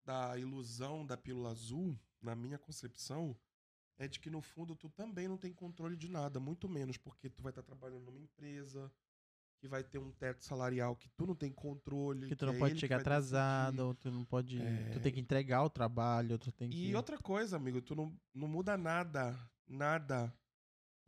[0.05, 3.37] da ilusão da pílula azul, na minha concepção,
[3.99, 7.29] é de que no fundo tu também não tem controle de nada, muito menos porque
[7.29, 8.91] tu vai estar trabalhando numa empresa
[9.61, 12.59] que vai ter um teto salarial que tu não tem controle, Que tu não é
[12.59, 13.37] pode ele que chegar vai decidir.
[13.37, 14.61] atrasado, tu não pode.
[14.61, 14.89] É.
[14.89, 16.89] Tu tem que entregar o trabalho, tu tem que.
[16.89, 20.35] E outra coisa, amigo, tu não, não muda nada, nada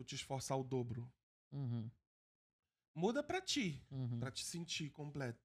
[0.02, 1.10] tu te esforçar o dobro.
[1.52, 1.90] Uhum,
[2.94, 4.18] Muda pra ti, uhum.
[4.20, 5.40] pra te sentir completo.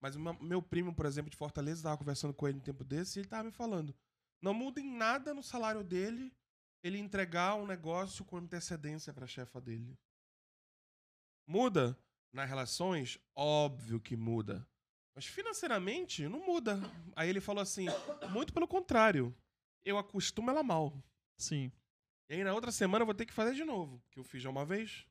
[0.00, 3.18] Mas meu- meu primo, por exemplo, de Fortaleza, tava conversando com ele um tempo desse
[3.18, 3.94] e ele tava me falando:
[4.40, 6.32] não muda em nada no salário dele
[6.82, 9.98] ele entregar um negócio com antecedência pra chefa dele.
[11.46, 11.98] Muda
[12.32, 13.18] nas relações?
[13.34, 14.66] Óbvio que muda.
[15.14, 16.78] Mas financeiramente, não muda.
[17.16, 17.86] Aí ele falou assim:
[18.30, 19.34] muito pelo contrário.
[19.84, 21.02] Eu acostumo ela mal.
[21.38, 21.72] Sim.
[22.30, 24.40] E aí na outra semana eu vou ter que fazer de novo, que eu fiz
[24.40, 25.04] já uma vez.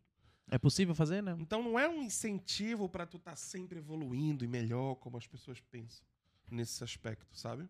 [0.49, 1.35] É possível fazer, né?
[1.37, 5.59] Então não é um incentivo pra tu estar sempre evoluindo e melhor, como as pessoas
[5.59, 6.07] pensam
[6.49, 7.67] nesse aspecto, sabe?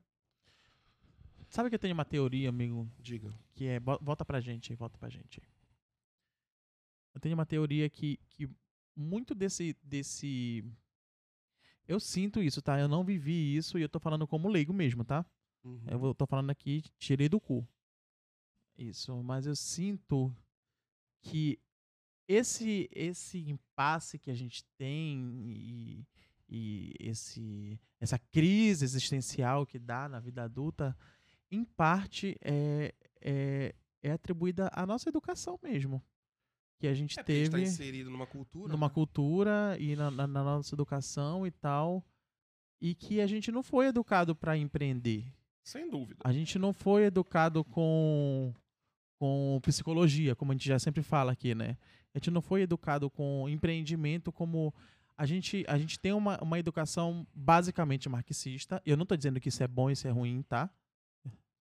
[1.49, 3.33] Sabe que eu tenho uma teoria, amigo, Diga.
[3.55, 3.79] que é.
[3.79, 5.41] Volta pra gente aí, volta pra gente.
[7.15, 8.47] Eu tenho uma teoria que, que
[8.95, 10.63] muito desse, desse.
[11.87, 12.79] Eu sinto isso, tá?
[12.79, 15.25] Eu não vivi isso e eu tô falando como leigo mesmo, tá?
[15.63, 15.81] Uhum.
[15.87, 17.67] Eu tô falando aqui, tirei do cu.
[18.79, 20.33] Isso, mas eu sinto
[21.21, 21.59] que
[22.27, 26.05] esse esse impasse que a gente tem e,
[26.47, 30.95] e esse essa crise existencial que dá na vida adulta,
[31.51, 36.01] em parte é, é, é atribuída à nossa educação mesmo.
[36.79, 38.71] Que a gente É porque a gente tá teve inserido numa cultura.
[38.71, 38.93] numa né?
[38.93, 42.05] cultura e na, na- na nossa educação e tal,
[42.79, 45.25] e que a gente não foi educado para empreender.
[45.61, 46.21] Sem dúvida.
[46.23, 48.53] A gente não foi educado com,
[49.19, 51.77] com psicologia, como a gente já sempre fala aqui, né?
[52.15, 54.73] A gente não foi educado com empreendimento como.
[55.17, 58.81] A gente, a gente tem uma, uma educação basicamente marxista.
[58.85, 60.69] Eu não tô dizendo que isso é bom e isso é ruim, tá?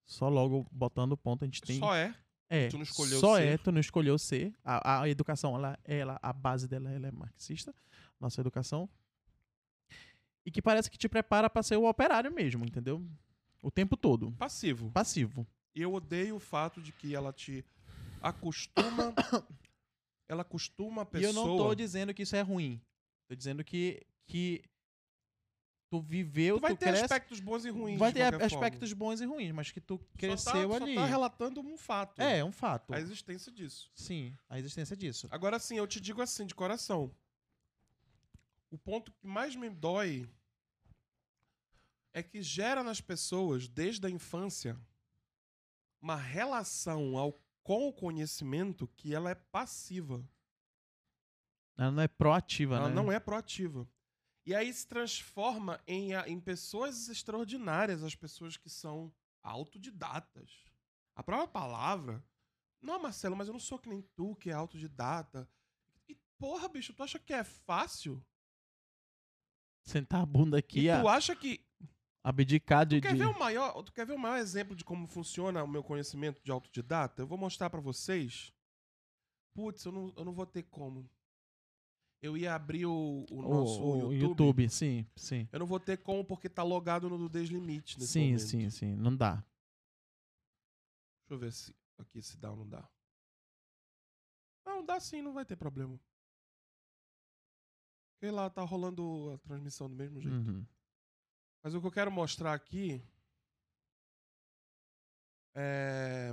[0.04, 1.80] Só logo botando ponto, a gente tem.
[1.80, 2.14] Só é.
[2.48, 3.46] é, tu não escolheu só ser.
[3.46, 4.54] é, tu não escolheu ser.
[4.64, 7.74] A, a educação, ela, ela, a base dela ela é marxista,
[8.20, 8.88] nossa educação.
[10.46, 13.04] E que parece que te prepara pra ser o operário mesmo, entendeu?
[13.60, 14.30] O tempo todo.
[14.38, 14.90] Passivo.
[14.92, 15.46] Passivo.
[15.78, 17.64] E eu odeio o fato de que ela te
[18.20, 19.14] acostuma.
[20.28, 21.30] ela acostuma a E pessoa.
[21.30, 22.82] eu não tô dizendo que isso é ruim.
[23.28, 24.60] Tô dizendo que, que
[25.88, 27.96] tu viveu, Tu vai tu ter cresce, aspectos bons e ruins.
[27.96, 30.12] vai ter aspectos bons e ruins, mas que tu forma.
[30.18, 30.94] cresceu só tá, ali.
[30.96, 32.20] Só tá relatando um fato.
[32.20, 32.92] É um fato.
[32.92, 33.88] A existência disso.
[33.94, 35.28] Sim, a existência disso.
[35.30, 37.14] Agora sim, eu te digo assim, de coração.
[38.68, 40.28] O ponto que mais me dói
[42.12, 44.76] é que gera nas pessoas, desde a infância,
[46.00, 47.32] uma relação ao,
[47.62, 50.24] com o conhecimento que ela é passiva.
[51.76, 52.94] Ela não é proativa, Ela né?
[52.94, 53.88] não é proativa.
[54.44, 60.64] E aí se transforma em, em pessoas extraordinárias, as pessoas que são autodidatas.
[61.14, 62.24] A própria palavra.
[62.80, 65.48] Não, Marcelo, mas eu não sou que nem tu, que é autodidata.
[66.08, 68.24] E, porra, bicho, tu acha que é fácil?
[69.82, 71.64] Sentar a bunda aqui, e a, tu acha que.
[72.28, 73.00] Abdicar de.
[73.00, 75.62] Tu quer, de- ver o maior, tu quer ver o maior exemplo de como funciona
[75.62, 77.22] o meu conhecimento de autodidata?
[77.22, 78.52] Eu vou mostrar pra vocês.
[79.54, 81.08] Putz, eu não, eu não vou ter como.
[82.20, 84.20] Eu ia abrir o, o o, nosso o YouTube.
[84.62, 84.68] YouTube.
[84.70, 85.48] Sim, sim.
[85.52, 88.40] Eu não vou ter como porque tá logado no do Deslimite nesse Sim, momento.
[88.42, 88.96] sim, sim.
[88.96, 89.34] Não dá.
[89.34, 89.44] Deixa
[91.30, 92.88] eu ver se aqui se dá ou não dá.
[94.66, 95.98] Não, dá sim, não vai ter problema.
[98.20, 100.36] Porque lá tá rolando a transmissão do mesmo jeito.
[100.36, 100.66] Uhum.
[101.62, 103.02] Mas o que eu quero mostrar aqui
[105.54, 106.30] é,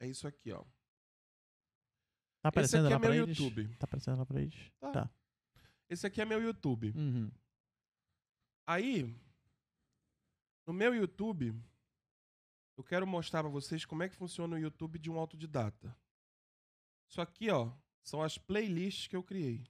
[0.00, 0.62] é isso aqui, ó.
[2.42, 3.38] Tá Esse aparecendo aqui é meu eles?
[3.38, 3.76] YouTube.
[3.76, 4.72] Tá aparecendo lá pra eles?
[4.80, 4.92] Tá.
[4.92, 5.10] Tá.
[5.88, 6.92] Esse aqui é meu YouTube.
[6.96, 7.30] Uhum.
[8.66, 9.18] Aí,
[10.66, 11.54] no meu YouTube,
[12.76, 15.96] eu quero mostrar pra vocês como é que funciona o YouTube de um autodidata.
[17.08, 19.66] Isso aqui, ó, são as playlists que eu criei.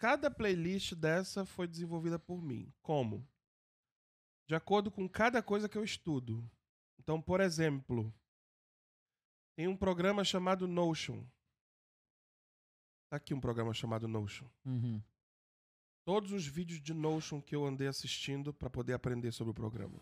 [0.00, 2.72] Cada playlist dessa foi desenvolvida por mim.
[2.80, 3.28] Como?
[4.48, 6.50] De acordo com cada coisa que eu estudo.
[6.98, 8.10] Então, por exemplo,
[9.54, 11.22] tem um programa chamado Notion.
[13.10, 15.02] Tá aqui um programa chamado Notion Uhum.
[16.02, 20.00] todos os vídeos de Notion que eu andei assistindo para poder aprender sobre o programa.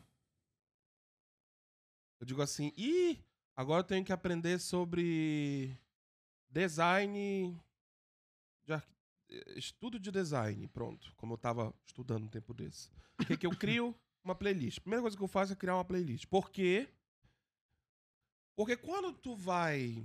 [2.20, 3.18] Eu digo assim, e
[3.56, 5.76] agora eu tenho que aprender sobre
[6.48, 7.60] design,
[8.64, 8.72] de
[9.56, 12.90] estudo de design, pronto, como eu estava estudando um tempo desse.
[13.20, 13.94] O que, que eu crio?
[14.24, 14.80] Uma playlist.
[14.80, 16.26] Primeira coisa que eu faço é criar uma playlist.
[16.26, 16.88] Por quê?
[18.56, 20.04] Porque quando tu vai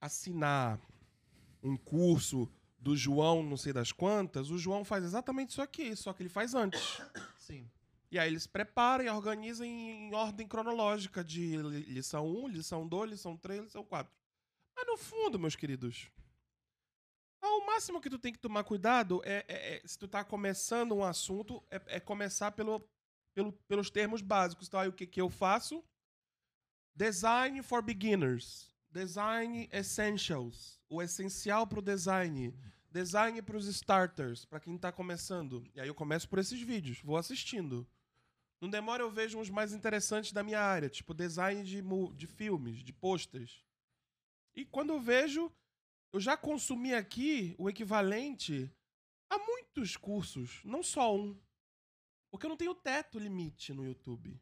[0.00, 0.80] assinar
[1.62, 6.12] um curso do João, não sei das quantas, o João faz exatamente isso aqui, só
[6.12, 6.80] que ele faz antes.
[7.36, 7.68] Sim.
[8.10, 12.86] E aí eles preparam e organizam em, em ordem cronológica de li- lição 1, lição
[12.86, 14.12] 2, lição 3, lição 4.
[14.76, 16.10] Mas no fundo, meus queridos,
[17.42, 20.24] ah, o máximo que tu tem que tomar cuidado é, é- é- se tu tá
[20.24, 22.80] começando um assunto, é, é começar pelo,
[23.34, 24.68] pelo- pelos termos básicos.
[24.68, 25.84] Então, aí o que, que eu faço?
[26.94, 28.70] Design for beginners.
[28.90, 30.78] Design essentials.
[30.88, 32.54] O essencial pro design.
[32.90, 35.64] Design pros starters, para quem tá começando.
[35.74, 37.88] E aí eu começo por esses vídeos, vou assistindo.
[38.60, 41.82] Não demora eu vejo uns mais interessantes da minha área, tipo design de,
[42.14, 43.64] de filmes, de posters.
[44.54, 45.50] E quando eu vejo,
[46.12, 48.70] eu já consumi aqui o equivalente
[49.30, 51.38] a muitos cursos, não só um.
[52.30, 54.40] Porque eu não tenho teto limite no YouTube.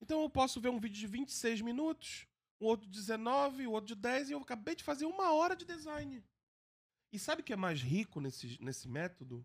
[0.00, 2.26] Então eu posso ver um vídeo de 26 minutos,
[2.60, 5.56] um outro de 19, o outro de 10, e eu acabei de fazer uma hora
[5.56, 6.22] de design.
[7.12, 9.44] E sabe o que é mais rico nesse, nesse método?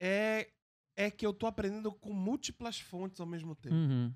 [0.00, 0.50] É,
[0.96, 3.74] é que eu tô aprendendo com múltiplas fontes ao mesmo tempo.
[3.74, 4.14] Uhum.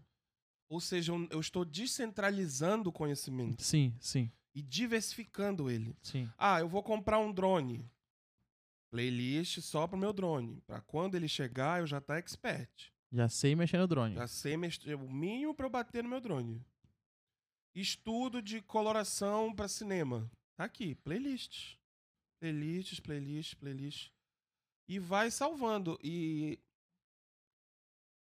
[0.69, 5.97] Ou seja, eu, eu estou descentralizando o conhecimento Sim, sim, e diversificando ele.
[6.03, 6.29] sim.
[6.37, 7.89] Ah, eu vou comprar um drone.
[8.91, 10.61] Playlist só pro meu drone.
[10.67, 12.93] Pra quando ele chegar, eu já tá expert.
[13.13, 14.15] Já sei mexer no drone.
[14.15, 16.65] Já sei mexer o mínimo pra eu bater no meu drone.
[17.75, 20.31] Estudo de coloração pra cinema.
[20.57, 21.79] Tá aqui, playlists.
[22.41, 24.13] Playlists, playlists, playlists.
[24.89, 25.99] E vai salvando.
[26.03, 26.59] E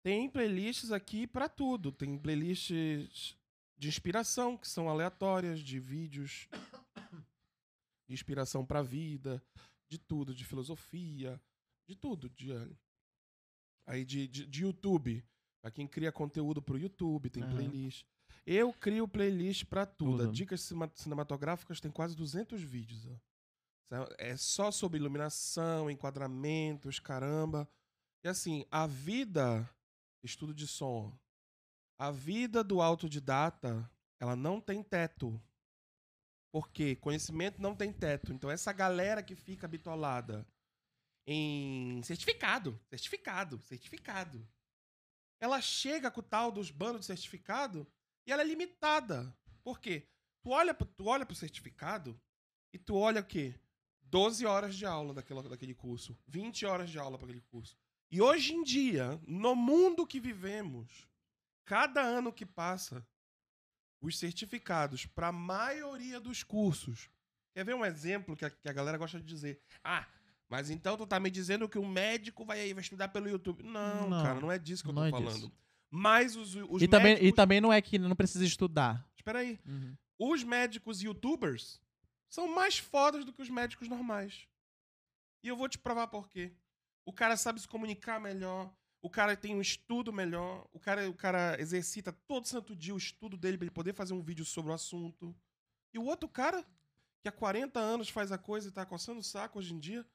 [0.04, 1.90] tem playlists aqui pra tudo.
[1.90, 3.36] Tem playlists
[3.80, 6.46] de inspiração, que são aleatórias, de vídeos
[8.06, 9.42] de inspiração pra vida,
[9.88, 11.40] de tudo, de filosofia,
[11.88, 12.28] de tudo.
[12.28, 12.52] De,
[13.86, 15.24] aí de, de, de YouTube.
[15.62, 17.52] Pra quem cria conteúdo pro YouTube, tem Aham.
[17.52, 18.04] playlist.
[18.46, 20.18] Eu crio playlist pra tudo.
[20.18, 20.28] Tudo.
[20.28, 23.06] A Dicas cinematográficas tem quase 200 vídeos.
[23.06, 24.06] Ó.
[24.18, 27.68] É só sobre iluminação, enquadramentos, caramba.
[28.22, 29.68] E assim, a vida
[30.22, 31.18] estudo de som.
[32.00, 33.86] A vida do autodidata,
[34.18, 35.38] ela não tem teto.
[36.50, 38.32] Porque conhecimento não tem teto.
[38.32, 40.46] Então, essa galera que fica bitolada
[41.26, 44.48] em certificado, certificado, certificado.
[45.38, 47.86] Ela chega com o tal dos bandos de certificado
[48.26, 49.36] e ela é limitada.
[49.62, 50.08] Por quê?
[50.42, 52.18] Tu olha, tu olha pro certificado
[52.72, 53.54] e tu olha o quê?
[54.04, 57.76] 12 horas de aula daquela, daquele curso, 20 horas de aula para aquele curso.
[58.10, 61.09] E hoje em dia, no mundo que vivemos,
[61.70, 63.06] cada ano que passa,
[64.00, 67.08] os certificados para a maioria dos cursos.
[67.54, 69.62] Quer ver um exemplo que a, que a galera gosta de dizer?
[69.84, 70.04] Ah,
[70.48, 73.62] mas então tu tá me dizendo que o médico vai, vai estudar pelo YouTube.
[73.62, 75.32] Não, Não, cara, não é disso que eu tô é falando.
[75.32, 75.52] disso.
[75.88, 77.36] Mas os, os E também, e médicos...
[77.36, 79.08] também não é que não precisa estudar.
[79.14, 79.60] Espera aí.
[80.18, 81.80] Os médicos youtubers
[82.28, 84.48] são mais fodas do que os médicos normais.
[85.40, 86.52] E eu vou te provar por quê.
[87.04, 91.14] O cara sabe se comunicar melhor, o cara tem um estudo melhor, o cara, o
[91.14, 94.70] cara exercita todo santo dia o estudo dele pra ele poder fazer um vídeo sobre
[94.70, 95.34] o assunto.
[95.94, 96.64] E o outro cara,
[97.22, 100.06] que há 40 anos faz a coisa e tá coçando o saco hoje em dia,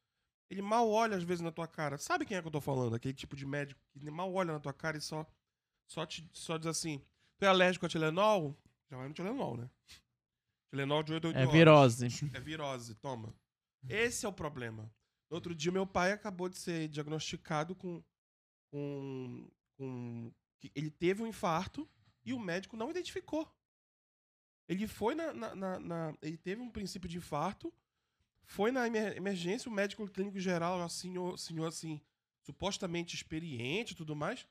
[0.50, 1.98] ele mal olha às vezes na tua cara.
[1.98, 2.96] Sabe quem é que eu tô falando?
[2.96, 5.26] Aquele tipo de médico que mal olha na tua cara e só,
[5.88, 7.02] só, te, só diz assim:
[7.38, 8.56] Tu é alérgico a Tilenol?
[8.90, 9.70] Já vai no Tilenol, né?
[10.70, 11.54] Tilenol de 8 a 8 É horas.
[11.54, 12.08] virose.
[12.34, 13.34] É virose, toma.
[13.90, 14.84] Esse é o problema.
[15.30, 18.04] No outro dia, meu pai acabou de ser diagnosticado com.
[18.76, 20.34] Com, com
[20.76, 21.90] ele teve um infarto
[22.26, 23.50] e o médico não identificou.
[24.68, 27.74] Ele foi na, na- na- na- Ele teve um princípio de infarto,
[28.46, 32.02] foi na emer- emergência, o médico clínico geral, assim, senhor, senhor assim,
[32.44, 34.46] supostamente experiente e tudo mais,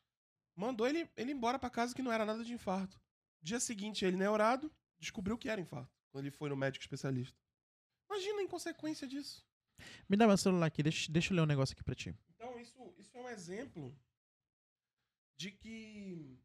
[0.57, 2.99] mandou ele, ele embora pra casa que não era nada de infarto.
[3.43, 7.37] Dia seguinte, ele neurado, descobriu que era infarto, quando ele foi no médico especialista.
[8.09, 9.45] Imagina a inconsequência disso.
[10.09, 12.17] Me dá meu celular aqui, deixa, deixa eu ler um negócio aqui pra ti.
[12.37, 13.95] Então, isso, isso é um exemplo
[15.37, 16.39] de que.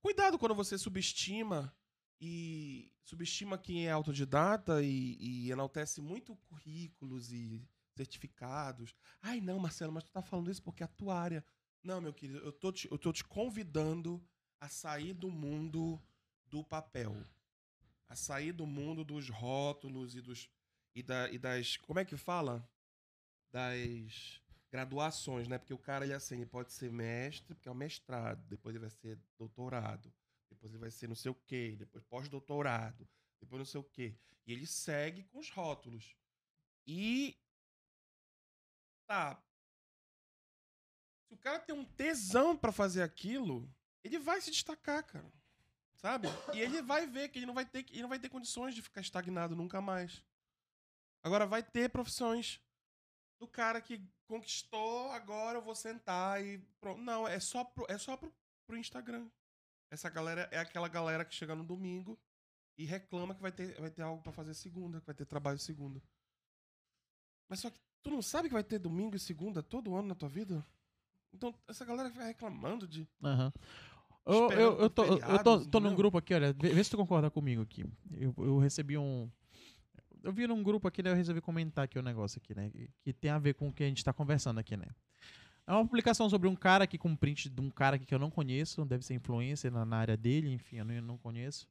[0.00, 1.74] Cuidado quando você subestima
[2.20, 8.94] e subestima quem é autodidata e, e enaltece muito currículos e certificados.
[9.20, 11.44] Ai, não, Marcelo, mas tu tá falando isso porque é a tua área.
[11.82, 14.24] Não, meu querido, eu tô te, eu tô te convidando
[14.60, 16.00] a sair do mundo
[16.46, 17.16] do papel.
[18.08, 20.48] A sair do mundo dos rótulos e dos.
[20.94, 21.76] E, da, e das.
[21.76, 22.68] Como é que fala?
[23.50, 25.58] das graduações, né?
[25.58, 28.80] Porque o cara, ele assim, ele pode ser mestre, porque é o mestrado, depois ele
[28.80, 30.12] vai ser doutorado,
[30.50, 33.08] depois ele vai ser não sei o quê, depois pós-doutorado,
[33.40, 34.16] depois não sei o quê.
[34.46, 36.16] E ele segue com os rótulos.
[36.86, 37.36] E
[39.06, 39.42] tá.
[41.26, 43.70] Se o cara tem um tesão pra fazer aquilo,
[44.02, 45.30] ele vai se destacar, cara.
[45.96, 46.28] Sabe?
[46.54, 48.80] E ele vai ver que ele não vai ter, ele não vai ter condições de
[48.80, 50.22] ficar estagnado nunca mais.
[51.22, 52.60] Agora vai ter profissões
[53.38, 57.00] do cara que conquistou, agora eu vou sentar e pronto.
[57.00, 58.32] Não, é só pro, é só pro,
[58.66, 59.28] pro Instagram.
[59.90, 62.18] Essa galera é aquela galera que chega no domingo
[62.76, 65.58] e reclama que vai ter, vai ter algo pra fazer segunda, que vai ter trabalho
[65.58, 66.02] segunda.
[67.48, 70.14] Mas só que tu não sabe que vai ter domingo e segunda todo ano na
[70.14, 70.64] tua vida?
[71.32, 73.08] Então essa galera fica reclamando de.
[73.22, 73.52] Aham.
[74.26, 76.84] Eu, eu, eu, tô, por eu tô, feriados, tô num grupo aqui, olha, vê, vê
[76.84, 77.82] se tu concorda comigo aqui.
[78.12, 79.30] Eu, eu recebi um.
[80.28, 82.70] Eu vi num grupo aqui, daí eu resolvi comentar aqui o negócio aqui, né?
[83.02, 84.86] Que, tem a ver com o que a gente tá conversando aqui, né?
[85.66, 88.14] É uma publicação sobre um cara aqui com um print de um cara aqui que
[88.14, 91.16] eu não conheço, deve ser influencer na, na área dele, enfim, eu não, eu não
[91.16, 91.66] conheço.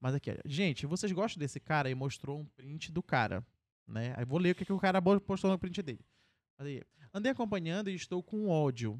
[0.00, 1.90] Mas aqui, olha, gente, vocês gostam desse cara?
[1.90, 3.46] E mostrou um print do cara,
[3.86, 4.14] né?
[4.16, 6.00] Aí vou ler o que, que o cara postou no print dele.
[6.58, 6.82] Aí,
[7.12, 8.98] andei acompanhando e estou com ódio.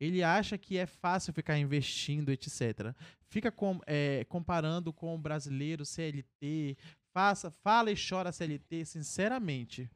[0.00, 2.94] Ele acha que é fácil ficar investindo, etc.
[3.28, 6.76] Fica com- é, comparando com o brasileiro CLT.
[7.16, 9.90] Faça, fala e chora CLT, sinceramente.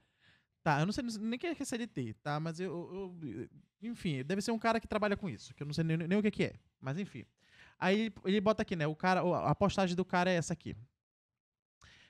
[0.62, 2.40] Tá, eu não sei nem o que é CLT, tá?
[2.40, 3.48] Mas eu, eu-
[3.82, 6.16] Enfim, deve ser um cara que trabalha com isso, que eu não sei nem, nem
[6.18, 6.54] o que, que é.
[6.80, 7.26] Mas enfim.
[7.78, 8.86] Aí ele, bota aqui, né?
[8.86, 10.74] O cara, a postagem do cara é essa aqui.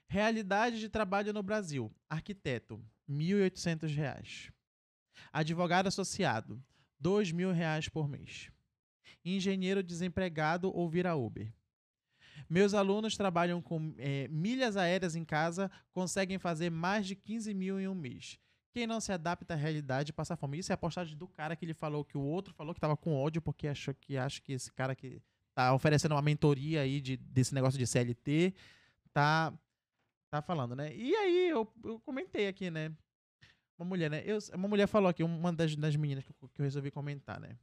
[0.06, 1.92] Realidade de trabalho no Brasil.
[2.08, 4.52] Arquiteto, 1.800 reais.
[5.32, 6.62] Advogado associado,
[7.00, 8.48] 2 mil reais por mês.
[9.24, 11.52] Engenheiro desempregado ou vira Uber.
[12.48, 17.80] Meus alunos trabalham com eh, milhas aéreas em casa, conseguem fazer mais de 15 mil
[17.80, 18.38] em um mês.
[18.72, 20.58] Quem não se adapta à realidade passa fome.
[20.58, 22.96] Isso é a postagem do cara que ele falou que o outro falou que estava
[22.96, 25.20] com ódio porque achou que acha que esse cara que
[25.54, 28.54] tá oferecendo uma mentoria aí de, desse negócio de CLT
[29.12, 29.52] tá
[30.30, 30.94] tá falando, né?
[30.94, 32.92] E aí eu, eu comentei aqui, né?
[33.76, 34.22] Uma mulher, né?
[34.24, 37.40] Eu, uma mulher falou aqui, uma das, das meninas que eu, que eu resolvi comentar,
[37.40, 37.58] né?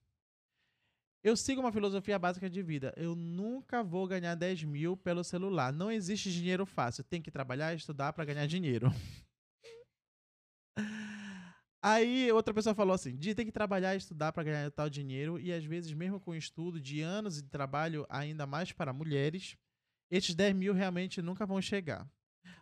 [1.23, 2.93] Eu sigo uma filosofia básica de vida.
[2.95, 5.73] Eu nunca vou ganhar 10 mil pelo celular.
[5.73, 7.03] Não existe dinheiro fácil.
[7.03, 8.91] Tem que trabalhar e estudar para ganhar dinheiro.
[11.81, 15.53] Aí outra pessoa falou assim: tem que trabalhar e estudar para ganhar tal dinheiro, e
[15.53, 19.55] às vezes, mesmo com estudo de anos de trabalho, ainda mais para mulheres,
[20.11, 22.05] estes 10 mil realmente nunca vão chegar.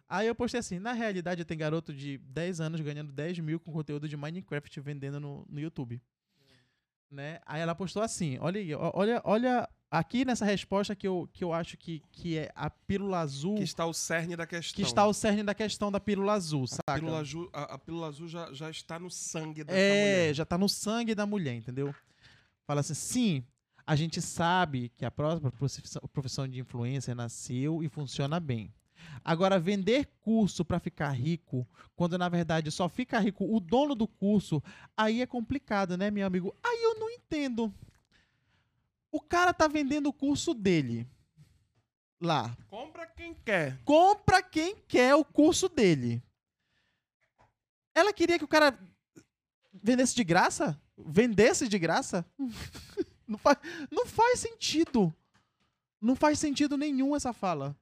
[0.07, 3.71] Aí eu postei assim: na realidade, tem garoto de 10 anos ganhando 10 mil com
[3.71, 6.01] conteúdo de Minecraft vendendo no, no YouTube.
[7.15, 7.39] Né?
[7.45, 8.59] Aí ela postou assim: olha,
[8.93, 13.19] olha, olha aqui nessa resposta que eu, que eu acho que, que é a pílula
[13.19, 14.75] azul, Que está o cerne da questão.
[14.75, 16.83] que está o cerne da questão da pílula azul, saca?
[16.87, 20.33] A pílula azul, a, a pílula azul já, já está no sangue dessa É, mulher.
[20.35, 21.95] já tá no sangue da mulher, entendeu?
[22.67, 23.43] Fala assim, sim,
[23.87, 28.73] a gente sabe que a própria profissão, profissão de influencer nasceu e funciona bem.
[29.23, 34.07] Agora, vender curso para ficar rico, quando na verdade só fica rico o dono do
[34.07, 34.61] curso,
[34.95, 36.55] aí é complicado, né, meu amigo?
[36.63, 37.73] Aí eu não entendo.
[39.11, 41.07] O cara tá vendendo o curso dele
[42.19, 42.55] lá.
[42.67, 43.79] Compra quem quer.
[43.83, 46.21] Compra quem quer o curso dele.
[47.93, 48.77] Ela queria que o cara
[49.73, 50.79] vendesse de graça?
[50.97, 52.25] Vendesse de graça?
[53.27, 53.57] não, faz,
[53.89, 55.13] não faz sentido.
[56.01, 57.75] Não faz sentido nenhum essa fala.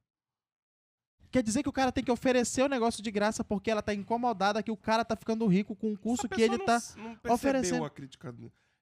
[1.33, 3.91] Quer dizer que o cara tem que oferecer o negócio de graça porque ela tá
[3.91, 6.95] incomodada que o cara tá ficando rico com um curso que ele pessoa tá.
[6.95, 7.85] não, não percebeu oferecendo.
[7.85, 8.35] a crítica.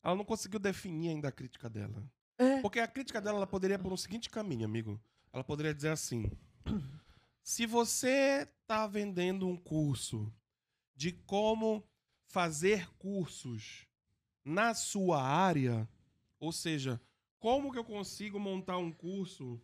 [0.03, 2.03] Ela não conseguiu definir ainda a crítica dela.
[2.37, 2.59] É.
[2.59, 4.99] Porque a crítica dela ela poderia por um seguinte caminho, amigo.
[5.31, 6.29] Ela poderia dizer assim:
[7.41, 10.29] se você tá vendendo um curso
[10.93, 11.81] de como
[12.25, 13.87] fazer cursos
[14.43, 15.87] na sua área,
[16.37, 16.99] ou seja,
[17.39, 19.57] como que eu consigo montar um curso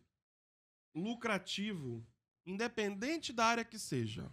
[0.95, 2.01] lucrativo,
[2.47, 4.31] independente da área que seja.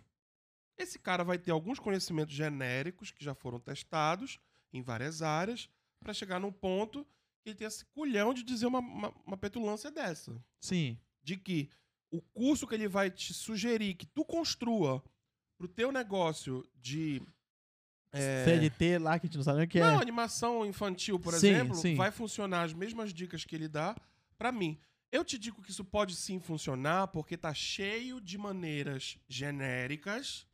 [0.78, 4.38] Esse cara vai ter alguns conhecimentos genéricos que já foram testados
[4.72, 5.68] em várias áreas
[6.00, 7.04] para chegar num ponto
[7.42, 10.34] que ele tem esse culhão de dizer uma, uma, uma petulância dessa.
[10.60, 10.98] Sim.
[11.22, 11.68] De que
[12.10, 15.02] o curso que ele vai te sugerir que tu construa
[15.58, 17.22] pro teu negócio de
[18.12, 20.02] é, CLT lá que a gente não sabe nem o que não, é.
[20.02, 21.94] animação infantil, por Sim, exemplo, sim.
[21.96, 23.96] vai funcionar as mesmas dicas que ele dá
[24.38, 24.78] pra mim.
[25.14, 30.44] Eu te digo que isso pode sim funcionar porque tá cheio de maneiras genéricas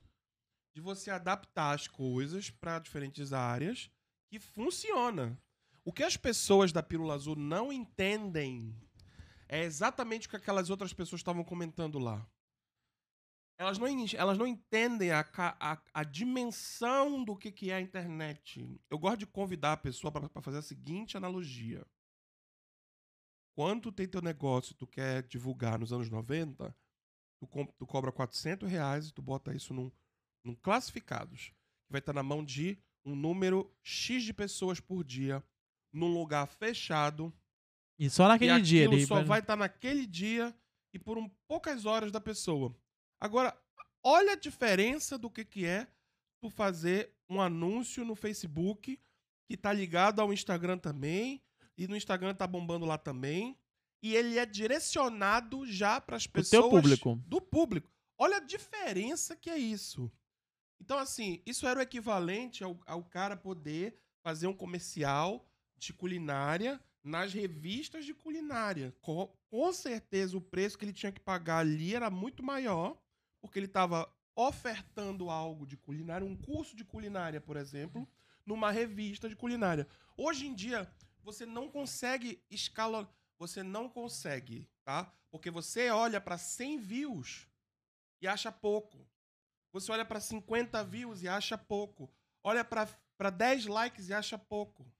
[0.74, 3.90] de você adaptar as coisas para diferentes áreas
[4.28, 5.40] que funciona.
[5.82, 8.76] O que as pessoas da Pílula Azul não entendem
[9.48, 12.28] é exatamente o que aquelas outras pessoas estavam comentando lá.
[13.56, 15.26] Elas não, elas não entendem a,
[15.58, 18.78] a, a dimensão do que, que é a internet.
[18.90, 21.82] Eu gosto de convidar a pessoa para fazer a seguinte analogia.
[23.60, 26.74] Quando tu tem teu negócio e tu quer divulgar nos anos 90,
[27.38, 27.46] tu,
[27.76, 29.92] tu cobra 400 reais e tu bota isso num,
[30.42, 31.48] num classificados,
[31.84, 35.44] que vai estar na mão de um número X de pessoas por dia,
[35.92, 37.30] num lugar fechado,
[37.98, 40.56] E só naquele e dia ele só vai estar naquele dia
[40.94, 42.74] e por um, poucas horas da pessoa.
[43.20, 43.54] Agora,
[44.02, 45.86] olha a diferença do que, que é
[46.40, 48.98] tu fazer um anúncio no Facebook
[49.46, 51.42] que tá ligado ao Instagram também,
[51.76, 53.58] e no Instagram tá bombando lá também,
[54.02, 57.16] e ele é direcionado já para as pessoas teu público.
[57.26, 57.90] do público.
[58.16, 60.10] Olha a diferença que é isso.
[60.80, 65.46] Então, assim, isso era o equivalente ao, ao cara poder fazer um comercial
[65.76, 68.94] de culinária nas revistas de culinária.
[69.00, 72.98] Com, com certeza o preço que ele tinha que pagar ali era muito maior,
[73.40, 78.08] porque ele estava ofertando algo de culinária, um curso de culinária, por exemplo,
[78.44, 79.86] numa revista de culinária.
[80.16, 80.90] Hoje em dia,
[81.22, 83.08] você não consegue escala,
[83.38, 85.12] você não consegue, tá?
[85.30, 87.46] Porque você olha para 100 views
[88.22, 89.06] e acha pouco.
[89.72, 92.10] Você olha para 50 views e acha pouco.
[92.42, 94.90] Olha para 10 likes e acha pouco.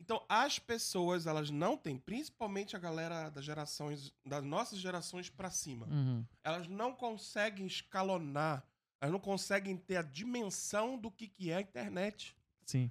[0.00, 5.50] Então, as pessoas, elas não têm, principalmente a galera das gerações, das nossas gerações para
[5.50, 6.26] cima, Uhum.
[6.42, 8.66] elas não conseguem escalonar,
[9.00, 12.36] elas não conseguem ter a dimensão do que, que é a internet.
[12.66, 12.90] Sim.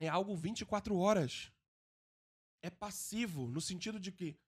[0.00, 1.52] É algo 24 horas.
[2.62, 4.38] É passivo, no sentido de que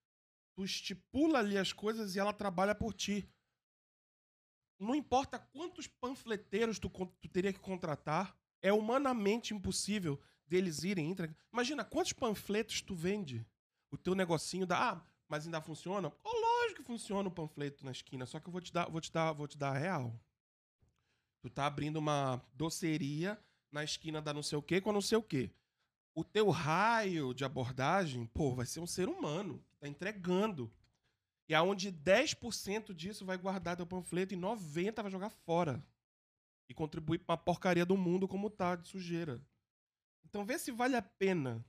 [0.55, 3.29] tu estipula ali as coisas e ela trabalha por ti.
[4.79, 11.15] Não importa quantos panfleteiros tu, tu teria que contratar, é humanamente impossível deles irem.
[11.51, 13.45] Imagina quantos panfletos tu vende.
[13.91, 14.91] O teu negocinho da.
[14.91, 16.11] Ah, mas ainda funciona?
[16.23, 19.01] Oh, lógico que funciona o panfleto na esquina, só que eu vou te dar, vou
[19.01, 20.19] te dar, vou te dar a real.
[21.41, 23.39] Tu tá abrindo uma doceria
[23.71, 25.51] na esquina da não sei o quê com a não sei o quê.
[26.15, 30.71] O teu raio de abordagem, pô, vai ser um ser humano que tá entregando.
[31.47, 35.83] E aonde 10% disso vai guardar teu panfleto e 90% vai jogar fora.
[36.67, 39.41] E contribuir pra uma porcaria do mundo como tá, de sujeira.
[40.25, 41.63] Então vê se vale a pena.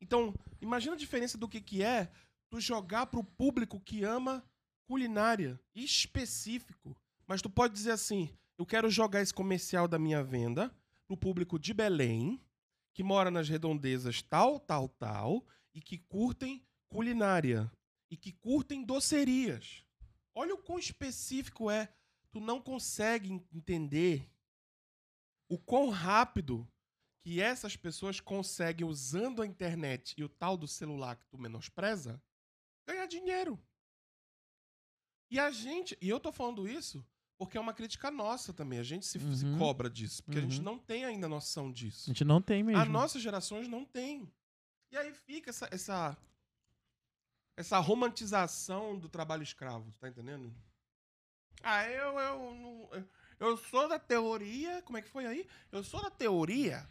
[0.00, 2.10] Então, imagina a diferença do que, que é
[2.50, 4.44] tu jogar pro público que ama
[4.86, 6.96] culinária específico.
[7.26, 8.28] Mas tu pode dizer assim:
[8.60, 10.70] Eu quero jogar esse comercial da minha venda
[11.06, 12.38] pro público de Belém,
[12.92, 17.72] que mora nas redondezas tal, tal, tal, e que curtem culinária,
[18.10, 19.82] e que curtem docerias.
[20.34, 21.90] Olha o quão específico é.
[22.30, 24.30] Tu não consegue en- entender
[25.48, 26.70] o quão rápido
[27.24, 32.22] que essas pessoas conseguem, usando a internet e o tal do celular que tu menospreza,
[32.86, 33.58] ganhar dinheiro.
[35.30, 37.02] E a gente, e eu tô falando isso
[37.40, 38.78] porque é uma crítica nossa também.
[38.78, 39.56] A gente se, se Uhum.
[39.58, 40.62] cobra disso, porque a gente Uhum.
[40.64, 42.10] não tem ainda noção disso.
[42.10, 42.82] A gente não tem mesmo.
[42.82, 44.30] As nossas gerações não têm.
[44.92, 46.14] E aí fica essa, essa,
[47.56, 50.52] essa romantização do trabalho escravo, tá entendendo?
[51.62, 52.90] Ah, eu, eu, não-
[53.38, 54.82] eu sou da teoria.
[54.82, 55.46] Como é que foi aí?
[55.72, 56.86] Eu sou da teoria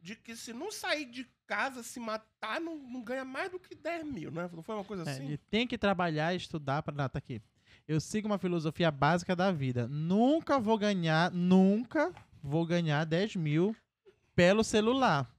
[0.00, 3.76] de que se não sair de casa, se matar, não, não ganha mais do que
[3.76, 4.50] 10 mil, né?
[4.52, 5.26] Não foi uma coisa É, assim?
[5.26, 7.08] ele tem que trabalhar e estudar para.
[7.08, 7.40] Tá aqui.
[7.92, 9.86] Eu sigo uma filosofia básica da vida.
[9.86, 12.10] Nunca vou ganhar, nunca
[12.42, 13.76] vou ganhar 10 mil
[14.34, 15.30] pelo celular.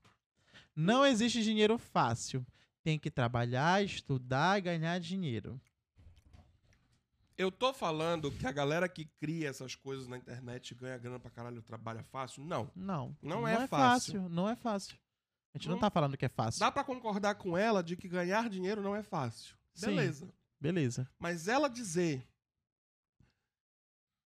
[0.75, 2.45] Não existe dinheiro fácil.
[2.83, 5.59] Tem que trabalhar, estudar e ganhar dinheiro.
[7.35, 11.31] Eu tô falando que a galera que cria essas coisas na internet ganha grana pra
[11.31, 12.43] caralho trabalha fácil?
[12.43, 12.69] Não.
[12.75, 13.17] Não.
[13.19, 14.29] Não é fácil.
[14.29, 14.95] Não é fácil.
[15.55, 16.59] A gente não, Não- tá falando que é fácil.
[16.59, 19.55] Dá pra concordar com ela de que ganhar dinheiro não é fácil.
[19.73, 19.87] Sim.
[19.87, 20.29] Beleza.
[20.61, 21.09] Beleza.
[21.17, 22.23] Mas ela dizer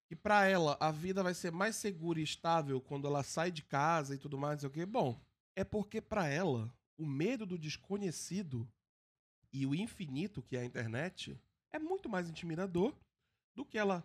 [0.08, 3.62] que pra ela a vida vai ser mais segura e estável quando ela sai de
[3.62, 5.20] casa e tudo mais, não o quê, bom,
[5.56, 8.68] é porque pra ela o medo do desconhecido
[9.52, 11.40] e o infinito que é a internet
[11.72, 12.96] é muito mais intimidador
[13.54, 14.04] do que ela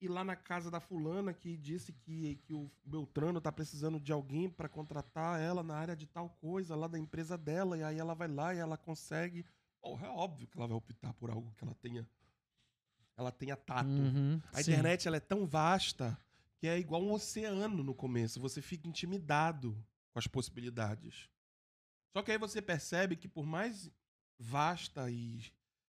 [0.00, 4.12] ir lá na casa da fulana que disse que, que o Beltrano tá precisando de
[4.12, 7.98] alguém pra contratar ela na área de tal coisa lá da empresa dela e aí
[7.98, 9.44] ela vai lá e ela consegue.
[9.80, 12.08] Porra, é óbvio que ela vai optar por algo que ela tenha
[13.18, 13.88] ela tenha tato.
[13.88, 14.70] Uhum, A sim.
[14.70, 16.16] internet ela é tão vasta
[16.56, 18.40] que é igual um oceano no começo.
[18.40, 19.72] Você fica intimidado
[20.12, 21.28] com as possibilidades.
[22.16, 23.90] Só que aí você percebe que por mais
[24.38, 25.42] vasta e,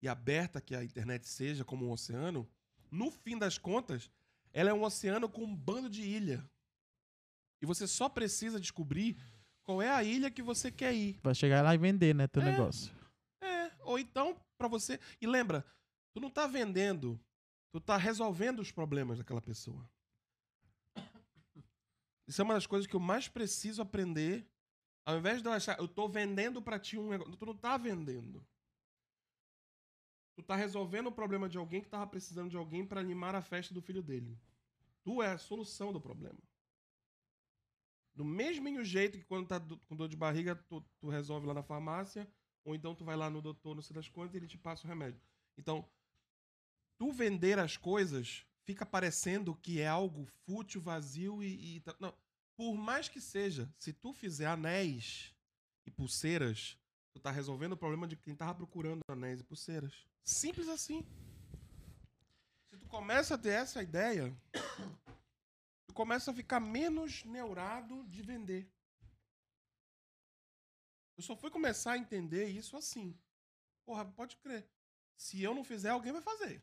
[0.01, 2.49] e aberta que a internet seja como um oceano,
[2.91, 4.11] no fim das contas,
[4.53, 6.49] ela é um oceano com um bando de ilha.
[7.61, 9.17] E você só precisa descobrir
[9.65, 11.19] qual é a ilha que você quer ir.
[11.23, 12.45] Vai chegar lá e vender, né, teu É.
[12.53, 12.93] negócio.
[13.43, 14.99] É, ou então, pra você.
[15.21, 15.65] E lembra,
[16.19, 17.19] tu não tá vendendo,
[17.71, 19.89] tu tá resolvendo os problemas daquela pessoa.
[22.27, 24.47] Isso é uma das coisas que eu mais preciso aprender.
[25.07, 27.37] Ao invés de eu achar, eu tô vendendo pra ti um negócio.
[27.37, 28.45] Tu não tá vendendo.
[30.35, 33.41] Tu tá resolvendo o problema de alguém que tava precisando de alguém pra animar a
[33.41, 34.37] festa do filho dele.
[35.05, 36.39] Tu é a solução do problema.
[38.13, 41.63] Do mesmo jeito que quando tá com dor de barriga, tu, tu resolve lá na
[41.63, 42.29] farmácia,
[42.65, 44.85] ou então tu vai lá no doutor, não sei das quantas, e ele te passa
[44.85, 45.23] o remédio.
[45.57, 45.89] Então,
[46.99, 52.13] tu vender as coisas fica parecendo que é algo fútil, vazio e, e não.
[52.55, 55.33] Por mais que seja, se tu fizer anéis
[55.87, 56.77] e pulseiras,
[57.13, 60.07] tu tá resolvendo o problema de quem tava procurando anéis e pulseiras.
[60.25, 61.07] Simples assim.
[62.69, 64.37] Se tu começa a ter essa ideia,
[65.87, 68.71] tu começa a ficar menos neurado de vender.
[71.17, 73.19] Eu só fui começar a entender isso assim.
[73.87, 74.69] Porra, pode crer.
[75.17, 76.63] Se eu não fizer, alguém vai fazer.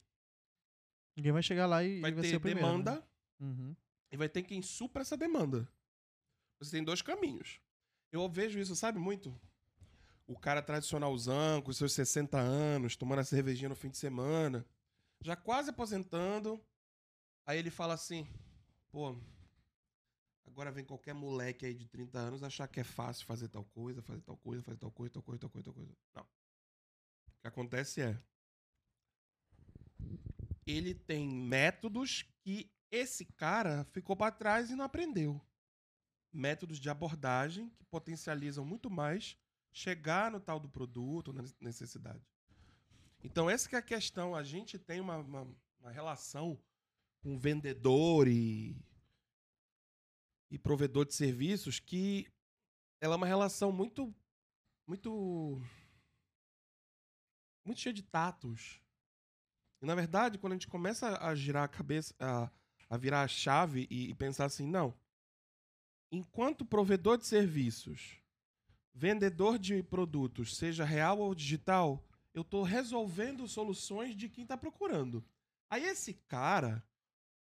[1.16, 2.60] Ninguém vai chegar lá e Vai vai ter primeiro.
[2.68, 3.04] demanda né?
[3.40, 3.76] Uhum.
[4.12, 5.68] e vai ter quem supra essa demanda.
[6.60, 7.60] Você tem dois caminhos.
[8.12, 9.38] Eu vejo isso, sabe, muito?
[10.28, 14.66] O cara tradicionalzão, com seus 60 anos, tomando a cervejinha no fim de semana,
[15.22, 16.60] já quase aposentando.
[17.46, 18.28] Aí ele fala assim:
[18.92, 19.16] pô,
[20.48, 24.02] agora vem qualquer moleque aí de 30 anos achar que é fácil fazer tal coisa,
[24.02, 25.92] fazer tal coisa, fazer tal coisa, tal coisa, tal coisa, tal coisa.
[26.16, 26.24] Não.
[26.24, 28.20] O que acontece é.
[30.66, 35.40] Ele tem métodos que esse cara ficou para trás e não aprendeu.
[36.32, 39.38] Métodos de abordagem que potencializam muito mais
[39.72, 42.26] chegar no tal do produto, na necessidade.
[43.24, 44.36] Então, essa que é a questão.
[44.36, 46.60] A gente tem uma, uma, uma relação
[47.22, 48.78] com vendedor e,
[50.50, 52.32] e provedor de serviços que
[53.02, 54.16] ela é uma relação muito,
[54.88, 55.62] muito,
[57.66, 58.82] muito cheia de tatos.
[59.86, 62.50] E, na verdade, quando a gente começa a girar a cabeça, a,
[62.90, 64.96] a virar a chave e, e pensar assim, não.
[66.12, 68.18] Enquanto provedor de serviços,
[68.92, 75.24] vendedor de produtos, seja real ou digital, eu estou resolvendo soluções de quem está procurando.
[75.70, 76.84] Aí esse cara,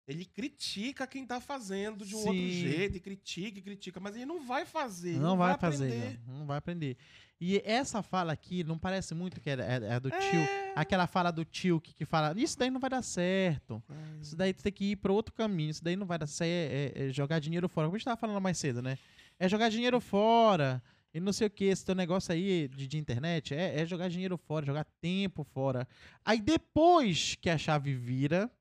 [0.08, 2.52] Ele critica quem tá fazendo de um outro Sim.
[2.52, 5.10] jeito, e critica, e critica, mas ele não vai fazer.
[5.10, 6.20] ele Não vai fazer, aprender.
[6.26, 6.98] não, não vai aprender.
[7.42, 10.40] E essa fala aqui não parece muito que é, é- é do tio.
[10.42, 10.74] É.
[10.76, 13.82] Aquela fala do tio que, que fala, isso daí não vai dar certo.
[13.88, 15.70] Ai, Isso daí tu tem que ir para outro caminho.
[15.70, 16.72] Isso daí não vai dar certo.
[16.74, 17.88] É, é jogar dinheiro fora.
[17.88, 18.98] Como a gente tava falando mais cedo, né?
[19.40, 20.84] É jogar dinheiro fora.
[21.14, 21.64] E não sei o que.
[21.64, 25.88] Esse teu negócio aí de, de internet é, é jogar dinheiro fora, jogar tempo fora.
[26.26, 28.52] Aí depois que a chave vira,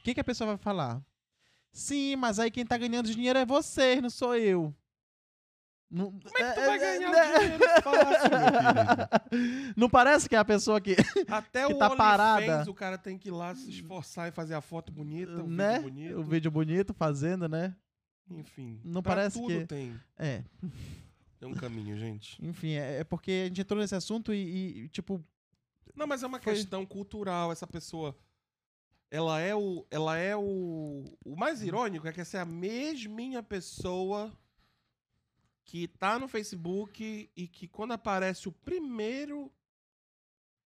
[0.00, 1.00] o que, que a pessoa vai falar?
[1.72, 4.74] Sim, mas aí quem tá ganhando dinheiro é você, não sou eu.
[5.94, 7.38] Não, Como é que tu vai ganhar né?
[7.38, 8.40] dinheiro fácil, meu
[9.30, 9.74] querido?
[9.76, 10.96] Não parece que é a pessoa que.
[11.28, 12.70] Até Que o tá OnlyFans, parada.
[12.70, 15.74] o cara tem que ir lá se esforçar e fazer a foto bonita, o né?
[15.78, 16.18] vídeo bonito.
[16.18, 17.76] O vídeo bonito fazendo, né?
[18.28, 20.42] Enfim, Não parece tudo que- tem, É.
[21.38, 22.44] tem um caminho, gente.
[22.44, 25.22] Enfim, é, é porque a gente entrou nesse assunto e, e, tipo,
[25.94, 27.52] Não, mas é uma Foi- questão cultural.
[27.52, 28.16] Essa pessoa,
[29.12, 33.42] ela é o, ela é o, o mais irônico é que essa é a mesminha
[33.44, 34.32] pessoa
[35.64, 39.52] que tá no Facebook e que quando aparece o primeiro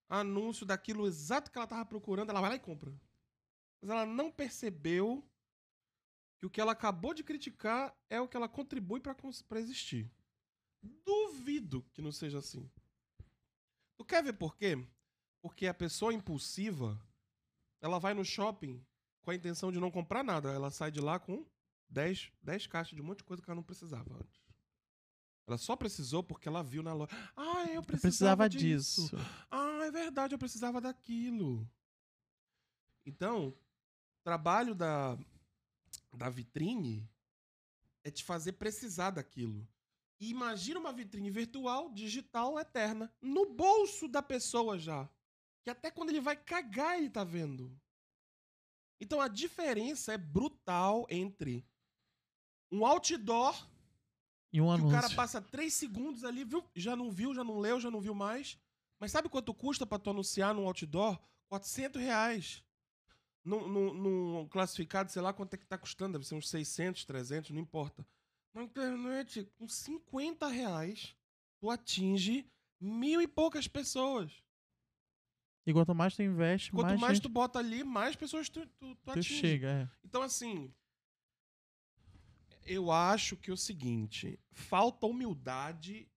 [0.08, 2.92] anúncio daquilo exato que ela tava procurando, ela vai lá e compra.
[3.80, 5.24] Mas ela não percebeu
[6.38, 9.14] que o que ela acabou de criticar é o que ela contribui pra
[9.60, 10.10] existir.
[10.82, 12.68] Duvido que não seja assim.
[13.96, 14.76] Tu quer ver por quê?
[15.40, 17.00] Porque a pessoa impulsiva,
[17.80, 18.84] ela vai no shopping
[19.22, 20.52] com a intenção de não comprar nada.
[20.52, 21.44] Ela sai de lá com
[21.88, 24.47] 10, 10 caixas de um monte de coisa que ela não precisava antes.
[25.48, 27.10] Ela só precisou porque ela viu na loja.
[27.34, 29.02] Ah, eu eu precisava, precisava disso.
[29.02, 29.16] disso.
[29.50, 31.66] Ah, é verdade, eu precisava daquilo.
[33.06, 35.16] Então, o trabalho da,
[36.12, 37.08] da vitrine
[38.04, 39.66] é te fazer precisar daquilo.
[40.20, 45.08] E imagina uma vitrine virtual, digital, eterna, no bolso da pessoa já.
[45.62, 47.74] Que até quando ele vai cagar, ele tá vendo.
[49.00, 51.64] Então a diferença é brutal entre
[52.70, 53.66] um outdoor
[54.52, 55.16] E um que o cara anúncio.
[55.16, 56.64] passa três segundos ali, viu?
[56.74, 58.58] Já não viu, já não leu, já não viu mais.
[59.00, 61.18] Mas sabe quanto custa pra tu anunciar num outdoor?
[61.48, 62.64] 400 reais.
[63.44, 67.04] Num, num- num classificado, sei lá quanto é que tá custando, deve ser uns 600,
[67.04, 68.04] 300, não importa.
[68.54, 71.14] Na internet, com 50 reais,
[71.60, 74.32] tu atinge mil e poucas pessoas.
[75.66, 78.66] E quanto mais tu investe, Quanto mais, mais, gente tu bota ali, mais pessoas tu,
[78.66, 79.34] tu, tu tu atinge.
[79.38, 79.68] chega.
[79.68, 79.88] É.
[80.04, 80.72] Então, assim,
[82.68, 86.08] eu acho que é o seguinte: falta humildade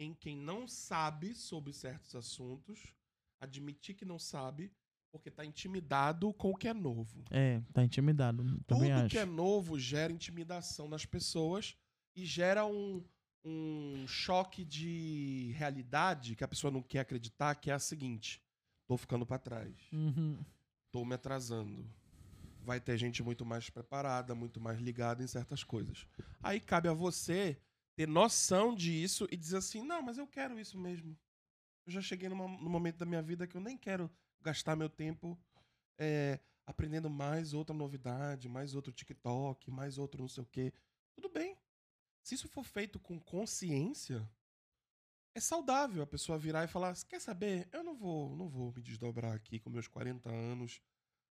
[0.00, 2.94] em quem não sabe sobre certos assuntos,
[3.40, 4.72] admitir que não sabe,
[5.12, 7.24] porque tá intimidado com o que é novo.
[7.30, 8.44] É, tá intimidado.
[8.66, 9.10] Também Tudo acho.
[9.10, 11.76] que é novo gera intimidação nas pessoas
[12.16, 13.04] e gera um,
[13.44, 18.40] um choque de realidade que a pessoa não quer acreditar, que é a seguinte:
[18.86, 20.38] tô ficando pra trás Uhum.
[20.92, 21.84] tô me atrasando.
[22.68, 26.06] Vai ter gente muito mais preparada, muito mais ligada em certas coisas.
[26.42, 27.58] Aí cabe a você
[27.96, 31.18] ter noção disso e dizer assim: não, mas eu quero isso mesmo.
[31.86, 34.10] Eu já cheguei numa, num momento da minha vida que eu nem quero
[34.42, 35.40] gastar meu tempo
[35.98, 40.70] é, aprendendo mais outra novidade, mais outro TikTok, mais outro não sei o quê.
[41.14, 41.56] Tudo bem.
[42.22, 44.30] Se isso for feito com consciência,
[45.34, 47.66] é saudável a pessoa virar e falar: quer saber?
[47.72, 50.82] Eu não vou, não vou me desdobrar aqui com meus 40 anos,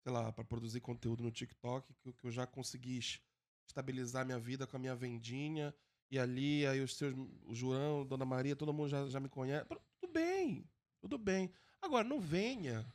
[0.09, 3.21] sei lá, para produzir conteúdo no TikTok, que, eu- que eu já consegui es-
[3.67, 5.75] estabilizar minha vida com a minha vendinha.
[6.11, 9.67] E ali, aí os seus, o João, Dona Maria, todo mundo já, já me conhece.
[10.01, 10.67] Tudo bem,
[10.99, 11.53] tudo bem.
[11.83, 12.91] Agora, não venha.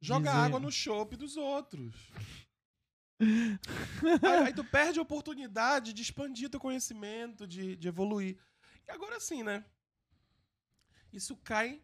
[0.00, 1.92] Joga Dizer- água no chope dos outros.
[3.20, 8.38] aí, aí tu perde a oportunidade de expandir teu conhecimento, de, de evoluir.
[8.86, 9.64] E agora sim, né?
[11.12, 11.82] Isso cai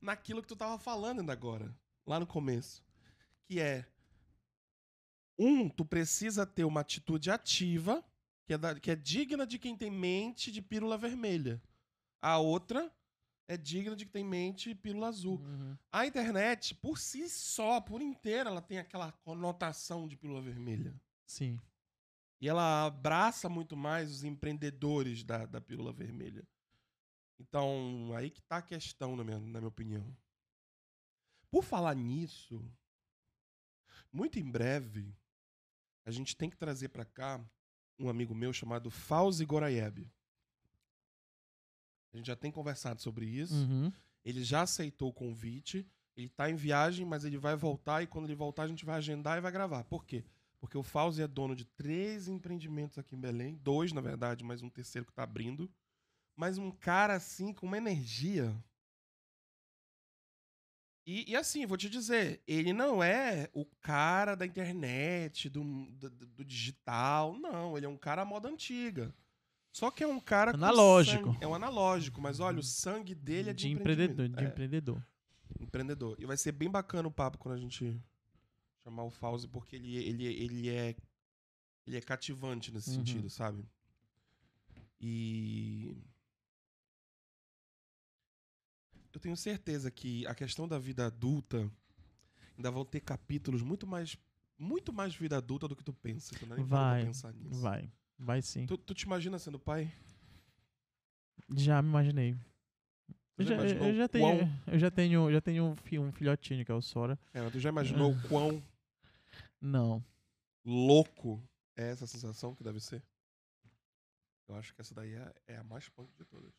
[0.00, 2.85] naquilo que tu tava falando ainda agora, lá no começo.
[3.48, 3.86] Que é.
[5.38, 8.04] Um, tu precisa ter uma atitude ativa,
[8.46, 11.62] que é, da- que é digna de quem tem mente de pílula vermelha.
[12.22, 12.90] A outra
[13.46, 15.38] é digna de quem tem mente de pílula azul.
[15.38, 15.76] Uhum.
[15.92, 20.98] A internet, por si só, por inteira, ela tem aquela conotação de pílula vermelha.
[21.26, 21.60] Sim.
[22.40, 26.46] E ela abraça muito mais os empreendedores da, da pílula vermelha.
[27.38, 30.16] Então, aí que tá a questão, na minha, na minha opinião.
[31.50, 32.64] Por falar nisso,
[34.12, 35.14] muito em breve,
[36.04, 37.44] a gente tem que trazer pra cá
[37.98, 40.10] um amigo meu chamado Fauzi Goraieb.
[42.12, 43.54] A gente já tem conversado sobre isso.
[43.54, 43.92] Uhum.
[44.24, 45.86] Ele já aceitou o convite.
[46.16, 48.96] Ele tá em viagem, mas ele vai voltar e quando ele voltar a gente vai
[48.96, 49.84] agendar e vai gravar.
[49.84, 50.24] Por quê?
[50.58, 54.62] Porque o Fauzi é dono de três empreendimentos aqui em Belém, dois na verdade, mas
[54.62, 55.70] um terceiro que tá abrindo.
[56.34, 58.56] Mas um cara assim com uma energia
[61.06, 66.10] E, e assim, vou te dizer, ele não é o cara da internet, do, do,
[66.10, 67.38] do digital.
[67.38, 69.14] Não, ele é um cara à moda antiga.
[69.70, 71.26] Só que é um cara Analógico.
[71.32, 74.48] sangue- É um analógico, mas olha, o sangue dele é de, de empreendedor, de É,
[74.48, 75.06] empreendedor.
[75.60, 76.16] empreendedor.
[76.18, 77.96] E vai ser bem bacana o papo quando a gente
[78.82, 80.96] chamar o Fauzi, porque ele, ele, ele é
[81.86, 82.96] ele é cativante nesse Uhum.
[82.96, 83.64] sentido, sabe?
[85.00, 85.96] E
[89.16, 91.70] eu tenho certeza que a questão da vida adulta
[92.54, 94.14] ainda vão ter capítulos muito mais
[94.58, 96.34] muito mais vida adulta do que tu pensa.
[96.38, 97.60] Tu nem Vai, pensar nisso.
[97.60, 98.66] vai, vai sim.
[98.66, 99.90] Tu, tu te imagina sendo pai?
[101.54, 102.36] Já me imaginei.
[103.36, 106.64] Tu já eu já tenho, quão- eu já tenho, já tenho um, fi- um filhotinho
[106.64, 107.18] que é o Sora.
[107.32, 108.62] É, tu já imaginou o quão
[109.60, 110.04] Não.
[110.64, 111.42] louco
[111.74, 113.02] é essa sensação que deve ser?
[114.48, 116.52] Eu acho que essa daí é, é a mais punk de todas.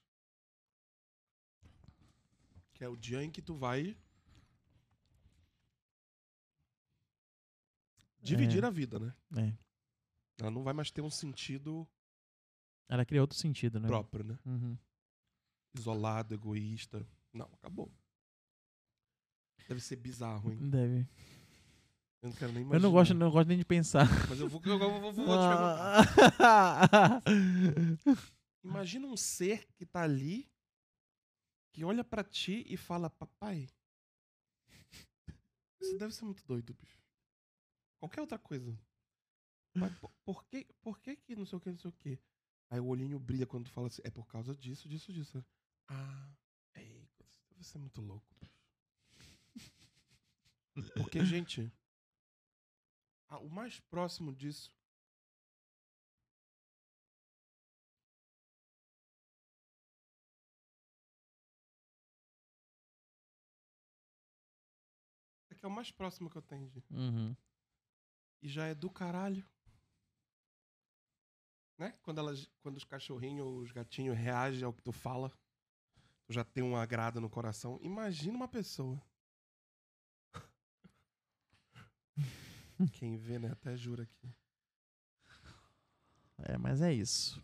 [2.78, 3.97] Que é o dia em que tu vai
[8.21, 8.67] dividir É.
[8.67, 9.13] a vida, né?
[9.36, 9.53] É.
[10.39, 11.88] Ela não vai mais ter um sentido
[12.88, 13.88] Ela cria outro sentido, né?
[13.88, 14.38] próprio, né?
[14.45, 14.78] Uhum.
[15.75, 17.05] Isolado, egoísta.
[17.34, 17.91] Não, acabou.
[19.67, 20.69] Deve ser bizarro, hein?
[20.69, 21.07] Deve.
[22.21, 22.80] Eu não quero nem Eu imaginar.
[22.88, 24.07] não gosto, não gosto nem de pensar.
[24.30, 26.07] Mas eu vou, eu vou, vou- vou te perguntar.
[26.39, 27.21] Ah.
[28.63, 30.49] Imagina um ser que tá ali,
[31.78, 33.69] que olha pra ti e fala, papai.
[35.80, 36.99] Isso deve ser muito doido, bicho.
[37.99, 38.75] Qualquer outra coisa.
[39.80, 42.19] Pai, por, por que, por que que não sei o que, não sei o que?
[42.71, 45.45] Aí o olhinho brilha quando tu fala assim, é por causa disso, disso, disso.
[45.88, 46.36] Ah,
[46.73, 48.59] ei, isso deve ser muito louco, bicho.
[50.95, 51.71] Porque, gente,
[53.30, 54.75] o mais próximo disso
[65.58, 66.93] que é o mais próximo que eu tenho, gente.
[66.93, 67.36] Uhum.
[68.41, 69.45] E já é do caralho.
[71.78, 71.93] Né?
[72.01, 75.30] Quando, elas, quando os cachorrinhos, os gatinhos reagem ao que tu fala,
[76.26, 77.80] tu já tem um agrado no coração.
[77.82, 79.01] Imagina uma pessoa.
[82.93, 83.51] Quem vê, né?
[83.51, 84.34] Até jura aqui.
[86.39, 87.43] É, mas é isso.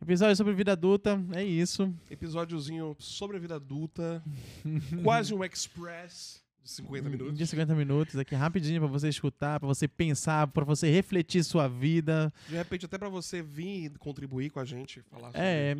[0.00, 1.92] Episódio sobre vida adulta, é isso.
[2.08, 4.22] Episódiozinho sobre vida adulta.
[5.02, 7.38] quase um express de 50 minutos.
[7.38, 11.66] De 50 minutos aqui, rapidinho pra você escutar, pra você pensar, pra você refletir sua
[11.68, 12.32] vida.
[12.48, 15.76] De repente, até pra você vir contribuir com a gente, falar sobre É,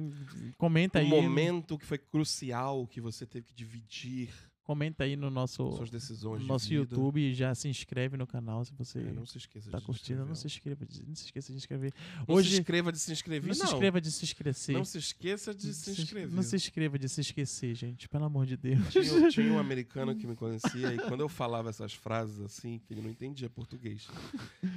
[0.57, 1.09] comenta um aí.
[1.09, 4.31] momento que foi crucial, que você teve que dividir
[4.69, 6.71] Comenta aí no nosso, suas decisões no nosso.
[6.71, 9.85] YouTube e já se inscreve no canal se você É, não se esqueça tá de
[9.87, 10.27] curtindo.
[10.27, 11.95] Não se inscreva, não se esqueça de inscrever.
[12.29, 13.49] Não Hoje, se inscreva de se inscrever.
[13.49, 14.75] não se inscreva de se inscrever.
[14.77, 16.37] Não se esqueça de se inscrever.
[16.37, 18.07] Não se inscreva de se esquecer, gente.
[18.11, 18.93] Pelo amor de Deus.
[18.93, 22.93] Tinha, tinha um americano que me conhecia e quando eu falava essas frases assim, que
[22.93, 24.07] ele não entendia português.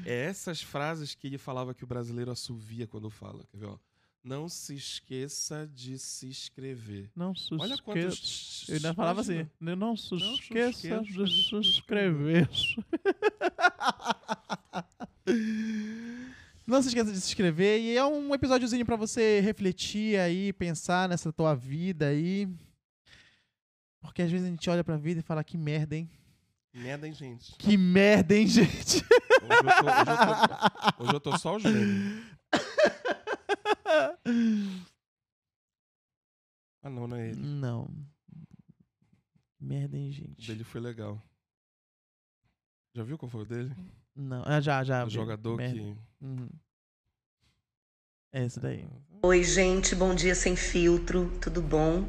[0.06, 3.44] É essas frases que ele falava que o brasileiro assovia quando fala.
[3.52, 3.78] Quer ver, ó?
[4.24, 7.09] Não se esqueça de se inscrever.
[7.15, 7.82] Não se Olha esqueça.
[7.84, 8.65] quantos.
[8.69, 9.76] Eu ainda falava assim, Imagina.
[9.76, 12.47] não se se esqueça esqueça de se inscrever.
[16.67, 17.82] Não se esqueça de se inscrever.
[17.82, 22.47] E é um episódiozinho pra você refletir aí, pensar nessa tua vida aí.
[23.99, 26.09] Porque às vezes a gente olha pra vida e fala, que merda, hein?
[26.74, 27.53] Merda, hein, gente?
[27.57, 29.03] Que merda, hein, gente?
[29.43, 32.24] Hoje eu tô, hoje eu tô- hoje eu tô só os memes.
[36.84, 37.39] Ah, não, não é ele.
[37.39, 37.94] Não.
[39.60, 40.48] Merda, hein, O gente?
[40.48, 41.22] dele foi legal.
[42.96, 43.76] Já viu qual foi o dele?
[44.16, 44.44] Não.
[44.46, 45.04] Ah, já, já.
[45.04, 45.14] o vi.
[45.14, 45.76] jogador Merda.
[45.76, 45.98] que.
[46.22, 46.50] Uhum.
[48.34, 48.88] É esse daí.
[49.24, 52.08] Oi, gente, bom dia sem filtro, tudo bom?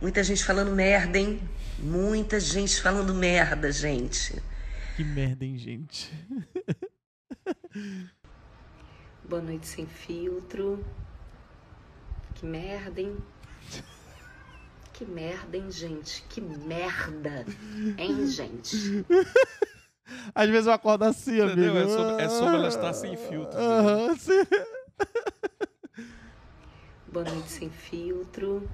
[0.00, 1.40] Muita gente falando merda, hein?
[1.78, 4.42] Muita gente falando merda, gente.
[4.96, 6.10] Que merda, hein, gente?
[9.28, 10.84] Boa noite sem filtro.
[12.34, 13.16] Que merda, hein?
[14.92, 16.22] Que merda, hein, gente?
[16.28, 17.44] Que merda,
[17.98, 19.04] hein, gente?
[20.34, 21.70] Às vezes eu acordo assim, Entendeu?
[21.72, 21.78] amigo.
[21.78, 24.44] É sobre- é sobre ela estar sem filtro, Aham, sim.
[27.10, 28.68] Boa noite sem filtro.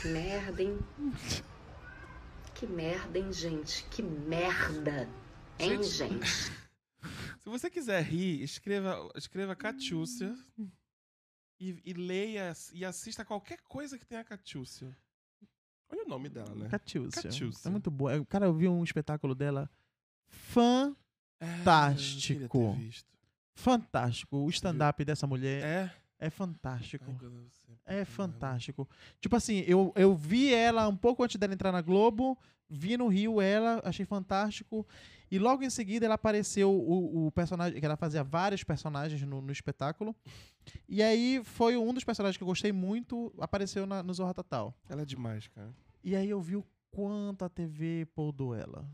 [0.00, 0.78] Que merda, hein?
[2.54, 3.84] Que merda, hein, gente?
[3.90, 5.08] Que merda,
[5.58, 5.86] hein, Gente.
[5.88, 6.52] gente?
[7.42, 10.32] Se você quiser rir, escreva, escreva Catiúcia
[11.58, 14.96] e, e leia e assista qualquer coisa que tenha Catiúcia.
[15.90, 16.68] Olha o nome dela, né?
[16.68, 17.22] Catiúcia.
[17.22, 17.68] Catiúcia.
[17.68, 18.14] É muito boa.
[18.14, 19.68] É, Cara, eu vi um espetáculo dela
[20.30, 20.34] É,
[21.64, 22.44] fantástico.
[22.44, 23.18] eu queria ter visto.
[23.54, 24.36] fantástico.
[24.36, 27.04] O stand-up dessa mulher É, É fantástico.
[27.84, 28.88] É fantástico.
[29.20, 32.38] Tipo assim, eu, eu vi ela um pouco antes dela entrar na Globo,
[32.70, 34.86] vi no Rio ela, achei fantástico.
[35.28, 39.40] E logo em seguida ela apareceu o, o personagem, que ela fazia vários personagens no,
[39.40, 40.14] no espetáculo.
[40.88, 44.72] E aí foi um dos personagens que eu gostei muito, apareceu na, no Zorra Total.
[44.88, 45.74] Ela é demais, cara.
[46.04, 48.88] E aí eu vi o quanto a TV poldou ela.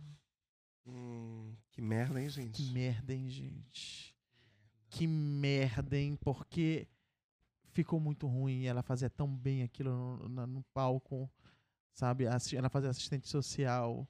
[0.86, 2.72] Hum, que merda, hein, Que gente?
[2.72, 4.14] merda, hein, gente?
[4.88, 6.16] Que merda, hein?
[6.18, 6.86] Porque
[7.82, 8.64] ficou muito ruim.
[8.64, 11.30] Ela fazia tão bem aquilo no, na- no palco,
[11.92, 12.24] sabe?
[12.24, 14.08] Ela fazia assistente social,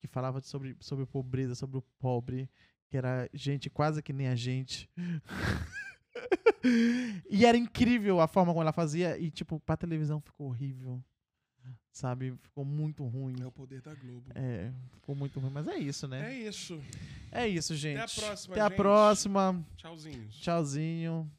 [0.00, 2.48] que falava sobre, sobre pobreza, sobre o pobre,
[2.88, 4.88] que era gente quase que nem a gente.
[7.28, 9.18] e era incrível a forma como ela fazia.
[9.18, 11.02] E, tipo, pra televisão ficou horrível.
[11.92, 12.34] Sabe?
[12.42, 13.34] Ficou muito ruim.
[13.42, 14.30] É o poder da Globo.
[14.34, 15.50] É, ficou muito ruim.
[15.52, 16.32] Mas é isso, né?
[16.32, 16.80] É isso.
[17.30, 18.14] É isso, gente.
[18.18, 18.76] próxima, Até a gente.
[18.76, 19.66] próxima.
[19.76, 20.36] Tchauzinhos.
[20.40, 21.30] Tchauzinho.